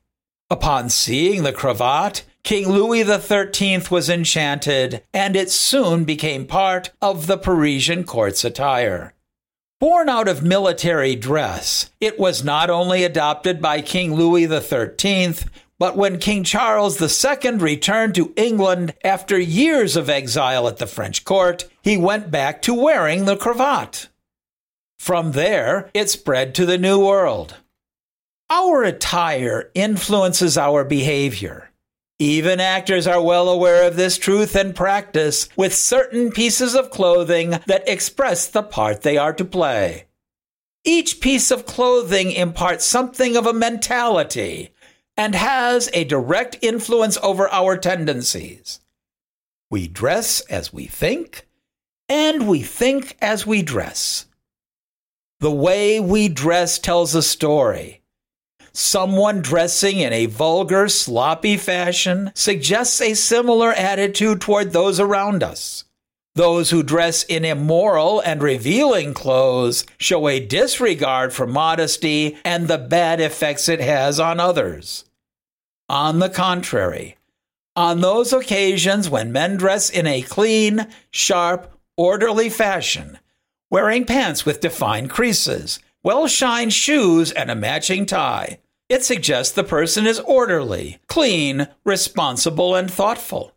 Upon 0.50 0.88
seeing 0.88 1.44
the 1.44 1.52
cravat, 1.52 2.24
King 2.42 2.68
Louis 2.68 3.04
XIII 3.04 3.82
was 3.88 4.08
enchanted, 4.08 5.04
and 5.14 5.36
it 5.36 5.48
soon 5.48 6.04
became 6.04 6.46
part 6.46 6.90
of 7.00 7.28
the 7.28 7.38
Parisian 7.38 8.02
court's 8.02 8.44
attire. 8.44 9.14
Born 9.78 10.08
out 10.08 10.26
of 10.26 10.42
military 10.42 11.14
dress, 11.14 11.90
it 12.00 12.18
was 12.18 12.42
not 12.42 12.68
only 12.68 13.04
adopted 13.04 13.62
by 13.62 13.80
King 13.80 14.14
Louis 14.14 14.48
XIII, 14.48 15.36
but 15.78 15.96
when 15.96 16.18
King 16.18 16.44
Charles 16.44 17.00
II 17.00 17.52
returned 17.52 18.14
to 18.16 18.32
England 18.36 18.94
after 19.04 19.38
years 19.38 19.96
of 19.96 20.10
exile 20.10 20.66
at 20.66 20.78
the 20.78 20.86
French 20.86 21.24
court, 21.24 21.68
he 21.82 21.96
went 21.96 22.30
back 22.30 22.60
to 22.62 22.74
wearing 22.74 23.24
the 23.24 23.36
cravat. 23.36 24.08
From 24.98 25.32
there, 25.32 25.90
it 25.94 26.10
spread 26.10 26.54
to 26.56 26.66
the 26.66 26.78
New 26.78 27.04
World. 27.04 27.56
Our 28.50 28.82
attire 28.82 29.70
influences 29.74 30.58
our 30.58 30.82
behavior. 30.82 31.70
Even 32.18 32.58
actors 32.58 33.06
are 33.06 33.22
well 33.22 33.48
aware 33.48 33.86
of 33.86 33.94
this 33.94 34.18
truth 34.18 34.56
and 34.56 34.74
practice 34.74 35.48
with 35.56 35.72
certain 35.72 36.32
pieces 36.32 36.74
of 36.74 36.90
clothing 36.90 37.50
that 37.66 37.88
express 37.88 38.48
the 38.48 38.62
part 38.62 39.02
they 39.02 39.16
are 39.16 39.32
to 39.34 39.44
play. 39.44 40.06
Each 40.82 41.20
piece 41.20 41.52
of 41.52 41.66
clothing 41.66 42.32
imparts 42.32 42.84
something 42.84 43.36
of 43.36 43.46
a 43.46 43.52
mentality, 43.52 44.70
and 45.18 45.34
has 45.34 45.90
a 45.92 46.04
direct 46.04 46.56
influence 46.62 47.18
over 47.24 47.48
our 47.48 47.76
tendencies. 47.76 48.80
We 49.68 49.88
dress 49.88 50.40
as 50.42 50.72
we 50.72 50.86
think, 50.86 51.46
and 52.08 52.48
we 52.48 52.62
think 52.62 53.16
as 53.20 53.44
we 53.44 53.62
dress. 53.62 54.26
The 55.40 55.50
way 55.50 55.98
we 55.98 56.28
dress 56.28 56.78
tells 56.78 57.16
a 57.16 57.22
story. 57.22 58.00
Someone 58.72 59.42
dressing 59.42 59.98
in 59.98 60.12
a 60.12 60.26
vulgar, 60.26 60.88
sloppy 60.88 61.56
fashion 61.56 62.30
suggests 62.34 63.00
a 63.00 63.14
similar 63.14 63.72
attitude 63.72 64.40
toward 64.40 64.72
those 64.72 65.00
around 65.00 65.42
us. 65.42 65.84
Those 66.36 66.70
who 66.70 66.84
dress 66.84 67.24
in 67.24 67.44
immoral 67.44 68.20
and 68.20 68.40
revealing 68.40 69.14
clothes 69.14 69.84
show 69.98 70.28
a 70.28 70.38
disregard 70.38 71.32
for 71.32 71.48
modesty 71.48 72.38
and 72.44 72.68
the 72.68 72.78
bad 72.78 73.20
effects 73.20 73.68
it 73.68 73.80
has 73.80 74.20
on 74.20 74.38
others. 74.38 75.04
On 75.88 76.18
the 76.18 76.28
contrary, 76.28 77.16
on 77.74 78.00
those 78.00 78.32
occasions 78.32 79.08
when 79.08 79.32
men 79.32 79.56
dress 79.56 79.88
in 79.88 80.06
a 80.06 80.20
clean, 80.20 80.86
sharp, 81.10 81.72
orderly 81.96 82.50
fashion, 82.50 83.18
wearing 83.70 84.04
pants 84.04 84.44
with 84.44 84.60
defined 84.60 85.08
creases, 85.08 85.78
well 86.02 86.26
shined 86.26 86.74
shoes, 86.74 87.32
and 87.32 87.50
a 87.50 87.54
matching 87.54 88.04
tie, 88.04 88.58
it 88.90 89.02
suggests 89.02 89.54
the 89.54 89.64
person 89.64 90.06
is 90.06 90.20
orderly, 90.20 90.98
clean, 91.06 91.68
responsible, 91.84 92.74
and 92.74 92.90
thoughtful. 92.90 93.52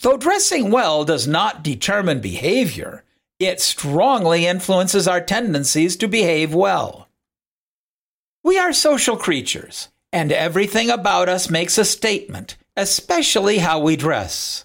Though 0.00 0.16
dressing 0.16 0.70
well 0.70 1.04
does 1.04 1.26
not 1.26 1.62
determine 1.62 2.20
behavior, 2.20 3.04
it 3.38 3.60
strongly 3.60 4.46
influences 4.46 5.06
our 5.06 5.20
tendencies 5.20 5.96
to 5.96 6.08
behave 6.08 6.54
well. 6.54 7.08
We 8.42 8.58
are 8.58 8.72
social 8.72 9.18
creatures 9.18 9.88
and 10.12 10.32
everything 10.32 10.90
about 10.90 11.28
us 11.28 11.50
makes 11.50 11.78
a 11.78 11.84
statement, 11.84 12.56
especially 12.76 13.58
how 13.58 13.78
we 13.78 13.96
dress. 13.96 14.64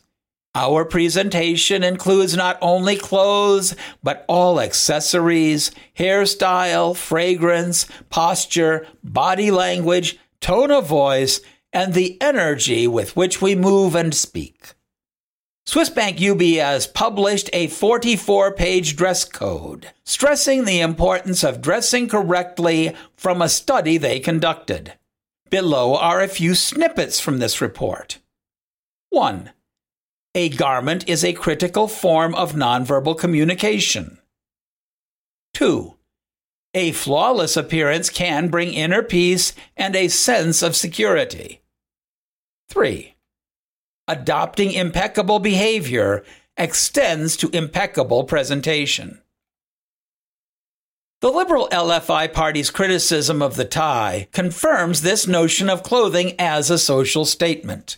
Our 0.56 0.86
presentation 0.86 1.84
includes 1.84 2.38
not 2.38 2.60
only 2.62 2.96
clothes, 2.96 3.76
but 4.04 4.24
all 4.28 4.60
accessories, 4.60 5.72
hairstyle, 5.98 6.96
fragrance, 6.96 7.88
posture, 8.10 8.86
body 9.04 9.50
language, 9.50 10.20
tone 10.40 10.70
of 10.70 10.86
voice, 10.86 11.42
and 11.72 11.94
the 11.94 12.22
energy 12.22 12.88
with 12.88 13.16
which 13.16 13.42
we 13.42 13.56
move 13.56 13.96
and 13.96 14.14
speak. 14.14 14.74
Swiss 15.66 15.90
Bank 15.90 16.18
UBS 16.18 16.94
published 16.94 17.50
a 17.52 17.68
44 17.68 18.52
page 18.52 18.96
dress 18.96 19.26
code, 19.26 19.90
stressing 20.04 20.66
the 20.66 20.82
importance 20.82 21.44
of 21.44 21.62
dressing 21.62 22.08
correctly 22.08 22.94
from 23.16 23.42
a 23.42 23.50
study 23.50 23.98
they 23.98 24.20
conducted. 24.20 24.94
Below 25.54 25.96
are 25.96 26.20
a 26.20 26.28
few 26.28 26.56
snippets 26.56 27.20
from 27.20 27.38
this 27.38 27.62
report. 27.62 28.18
1. 29.12 29.52
A 30.34 30.50
garment 30.50 31.08
is 31.08 31.24
a 31.24 31.34
critical 31.34 31.88
form 31.88 32.34
of 32.34 32.54
nonverbal 32.54 33.16
communication. 33.16 34.18
2. 35.54 35.94
A 36.74 36.92
flawless 36.94 37.56
appearance 37.56 38.10
can 38.10 38.48
bring 38.48 38.74
inner 38.74 39.04
peace 39.04 39.54
and 39.78 39.96
a 39.96 40.08
sense 40.08 40.64
of 40.64 40.76
security. 40.76 41.62
3. 42.70 43.14
Adopting 44.08 44.72
impeccable 44.72 45.38
behavior 45.38 46.24
extends 46.58 47.38
to 47.38 47.56
impeccable 47.56 48.24
presentation. 48.24 49.22
The 51.24 51.32
Liberal 51.32 51.70
LFI 51.72 52.34
Party's 52.34 52.70
criticism 52.70 53.42
of 53.42 53.56
the 53.56 53.64
tie 53.64 54.28
confirms 54.34 55.04
this 55.04 55.26
notion 55.26 55.70
of 55.70 55.82
clothing 55.82 56.34
as 56.38 56.70
a 56.70 56.78
social 56.78 57.24
statement. 57.24 57.96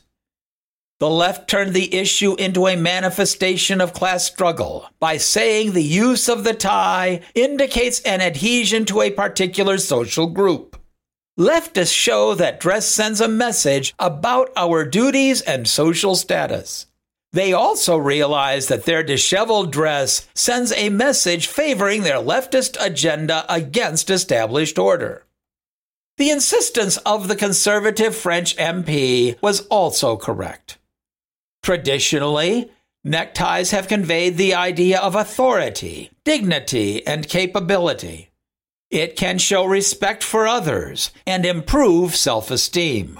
The 0.99 1.09
left 1.09 1.49
turned 1.49 1.73
the 1.73 1.91
issue 1.95 2.35
into 2.35 2.67
a 2.67 2.75
manifestation 2.75 3.81
of 3.81 3.93
class 3.93 4.25
struggle 4.25 4.87
by 4.99 5.17
saying 5.17 5.71
the 5.71 5.81
use 5.81 6.29
of 6.29 6.43
the 6.43 6.53
tie 6.53 7.21
indicates 7.33 7.99
an 8.01 8.21
adhesion 8.21 8.85
to 8.85 9.01
a 9.01 9.09
particular 9.09 9.79
social 9.79 10.27
group. 10.27 10.79
Leftists 11.35 11.91
show 11.91 12.35
that 12.35 12.59
dress 12.59 12.85
sends 12.85 13.21
a 13.21 13.27
message 13.27 13.95
about 13.97 14.51
our 14.55 14.85
duties 14.85 15.41
and 15.41 15.67
social 15.67 16.15
status. 16.15 16.85
They 17.35 17.51
also 17.51 17.97
realize 17.97 18.69
that 18.69 18.85
their 18.85 19.03
disheveled 19.03 19.69
dress 19.69 20.25
sends 20.33 20.71
a 20.71 20.87
message 20.87 21.47
favoring 21.47 22.03
their 22.03 22.15
leftist 22.15 22.77
agenda 22.79 23.45
against 23.53 24.09
established 24.09 24.79
order. 24.79 25.25
The 26.15 26.29
insistence 26.29 26.95
of 26.99 27.27
the 27.27 27.35
conservative 27.35 28.15
French 28.15 28.55
MP 28.55 29.35
was 29.41 29.67
also 29.67 30.15
correct. 30.15 30.77
Traditionally, 31.61 32.71
neckties 33.03 33.71
have 33.71 33.89
conveyed 33.89 34.37
the 34.37 34.55
idea 34.55 34.97
of 35.01 35.13
authority, 35.13 36.11
dignity, 36.23 37.05
and 37.05 37.27
capability. 37.27 38.29
It 38.89 39.17
can 39.17 39.39
show 39.39 39.65
respect 39.65 40.23
for 40.23 40.47
others 40.47 41.11
and 41.27 41.45
improve 41.45 42.15
self 42.15 42.49
esteem. 42.49 43.19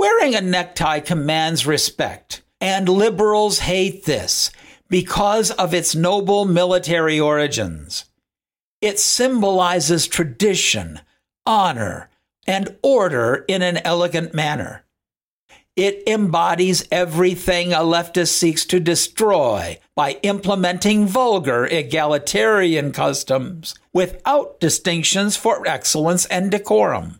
Wearing 0.00 0.34
a 0.34 0.40
necktie 0.40 1.00
commands 1.00 1.66
respect, 1.66 2.40
and 2.58 2.88
liberals 2.88 3.58
hate 3.58 4.06
this 4.06 4.50
because 4.88 5.50
of 5.50 5.74
its 5.74 5.94
noble 5.94 6.46
military 6.46 7.20
origins. 7.20 8.06
It 8.80 8.98
symbolizes 8.98 10.06
tradition, 10.06 11.00
honor, 11.44 12.08
and 12.46 12.78
order 12.82 13.44
in 13.46 13.60
an 13.60 13.76
elegant 13.84 14.32
manner. 14.32 14.86
It 15.76 16.02
embodies 16.06 16.88
everything 16.90 17.74
a 17.74 17.80
leftist 17.80 18.28
seeks 18.28 18.64
to 18.66 18.80
destroy 18.80 19.80
by 19.94 20.12
implementing 20.22 21.08
vulgar 21.08 21.66
egalitarian 21.66 22.92
customs 22.92 23.74
without 23.92 24.60
distinctions 24.60 25.36
for 25.36 25.68
excellence 25.68 26.24
and 26.24 26.50
decorum. 26.50 27.19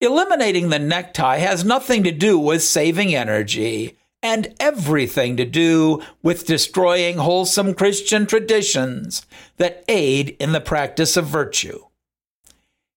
Eliminating 0.00 0.68
the 0.68 0.78
necktie 0.78 1.38
has 1.38 1.64
nothing 1.64 2.02
to 2.04 2.10
do 2.12 2.38
with 2.38 2.62
saving 2.62 3.14
energy 3.14 3.96
and 4.22 4.54
everything 4.58 5.36
to 5.36 5.44
do 5.44 6.02
with 6.22 6.46
destroying 6.46 7.18
wholesome 7.18 7.74
Christian 7.74 8.26
traditions 8.26 9.26
that 9.58 9.84
aid 9.86 10.36
in 10.40 10.52
the 10.52 10.60
practice 10.60 11.16
of 11.16 11.26
virtue. 11.26 11.84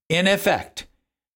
In 0.08 0.26
effect, 0.26 0.86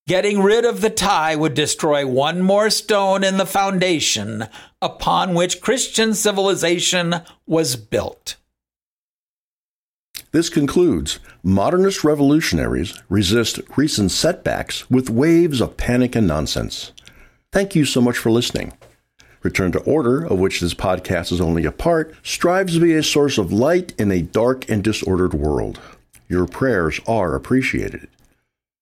getting 0.08 0.42
rid 0.42 0.64
of 0.64 0.80
the 0.80 0.90
tie 0.90 1.36
would 1.36 1.54
destroy 1.54 2.06
one 2.06 2.40
more 2.40 2.70
stone 2.70 3.22
in 3.22 3.36
the 3.36 3.46
foundation 3.46 4.48
upon 4.80 5.34
which 5.34 5.60
Christian 5.60 6.14
civilization 6.14 7.16
was 7.46 7.76
built. 7.76 8.36
This 10.32 10.48
concludes 10.48 11.18
Modernist 11.42 12.04
revolutionaries 12.04 12.98
resist 13.10 13.60
recent 13.76 14.10
setbacks 14.12 14.88
with 14.88 15.10
waves 15.10 15.60
of 15.60 15.76
panic 15.76 16.16
and 16.16 16.26
nonsense. 16.26 16.92
Thank 17.52 17.74
you 17.74 17.84
so 17.84 18.00
much 18.00 18.16
for 18.16 18.30
listening. 18.30 18.72
Return 19.42 19.72
to 19.72 19.80
Order, 19.80 20.24
of 20.24 20.38
which 20.38 20.60
this 20.60 20.72
podcast 20.72 21.32
is 21.32 21.40
only 21.42 21.66
a 21.66 21.70
part, 21.70 22.14
strives 22.22 22.72
to 22.72 22.80
be 22.80 22.94
a 22.94 23.02
source 23.02 23.36
of 23.36 23.52
light 23.52 23.92
in 24.00 24.10
a 24.10 24.22
dark 24.22 24.66
and 24.70 24.82
disordered 24.82 25.34
world. 25.34 25.78
Your 26.30 26.46
prayers 26.46 26.98
are 27.06 27.34
appreciated. 27.34 28.08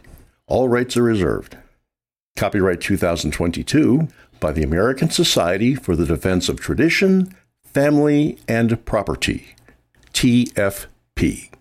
All 0.47 0.69
rights 0.69 0.97
are 0.97 1.03
reserved. 1.03 1.57
Copyright 2.35 2.81
2022 2.81 4.07
by 4.39 4.51
the 4.51 4.63
American 4.63 5.09
Society 5.09 5.75
for 5.75 5.95
the 5.95 6.05
Defense 6.05 6.49
of 6.49 6.59
Tradition, 6.59 7.35
Family, 7.63 8.39
and 8.47 8.83
Property, 8.85 9.55
TFP. 10.13 11.51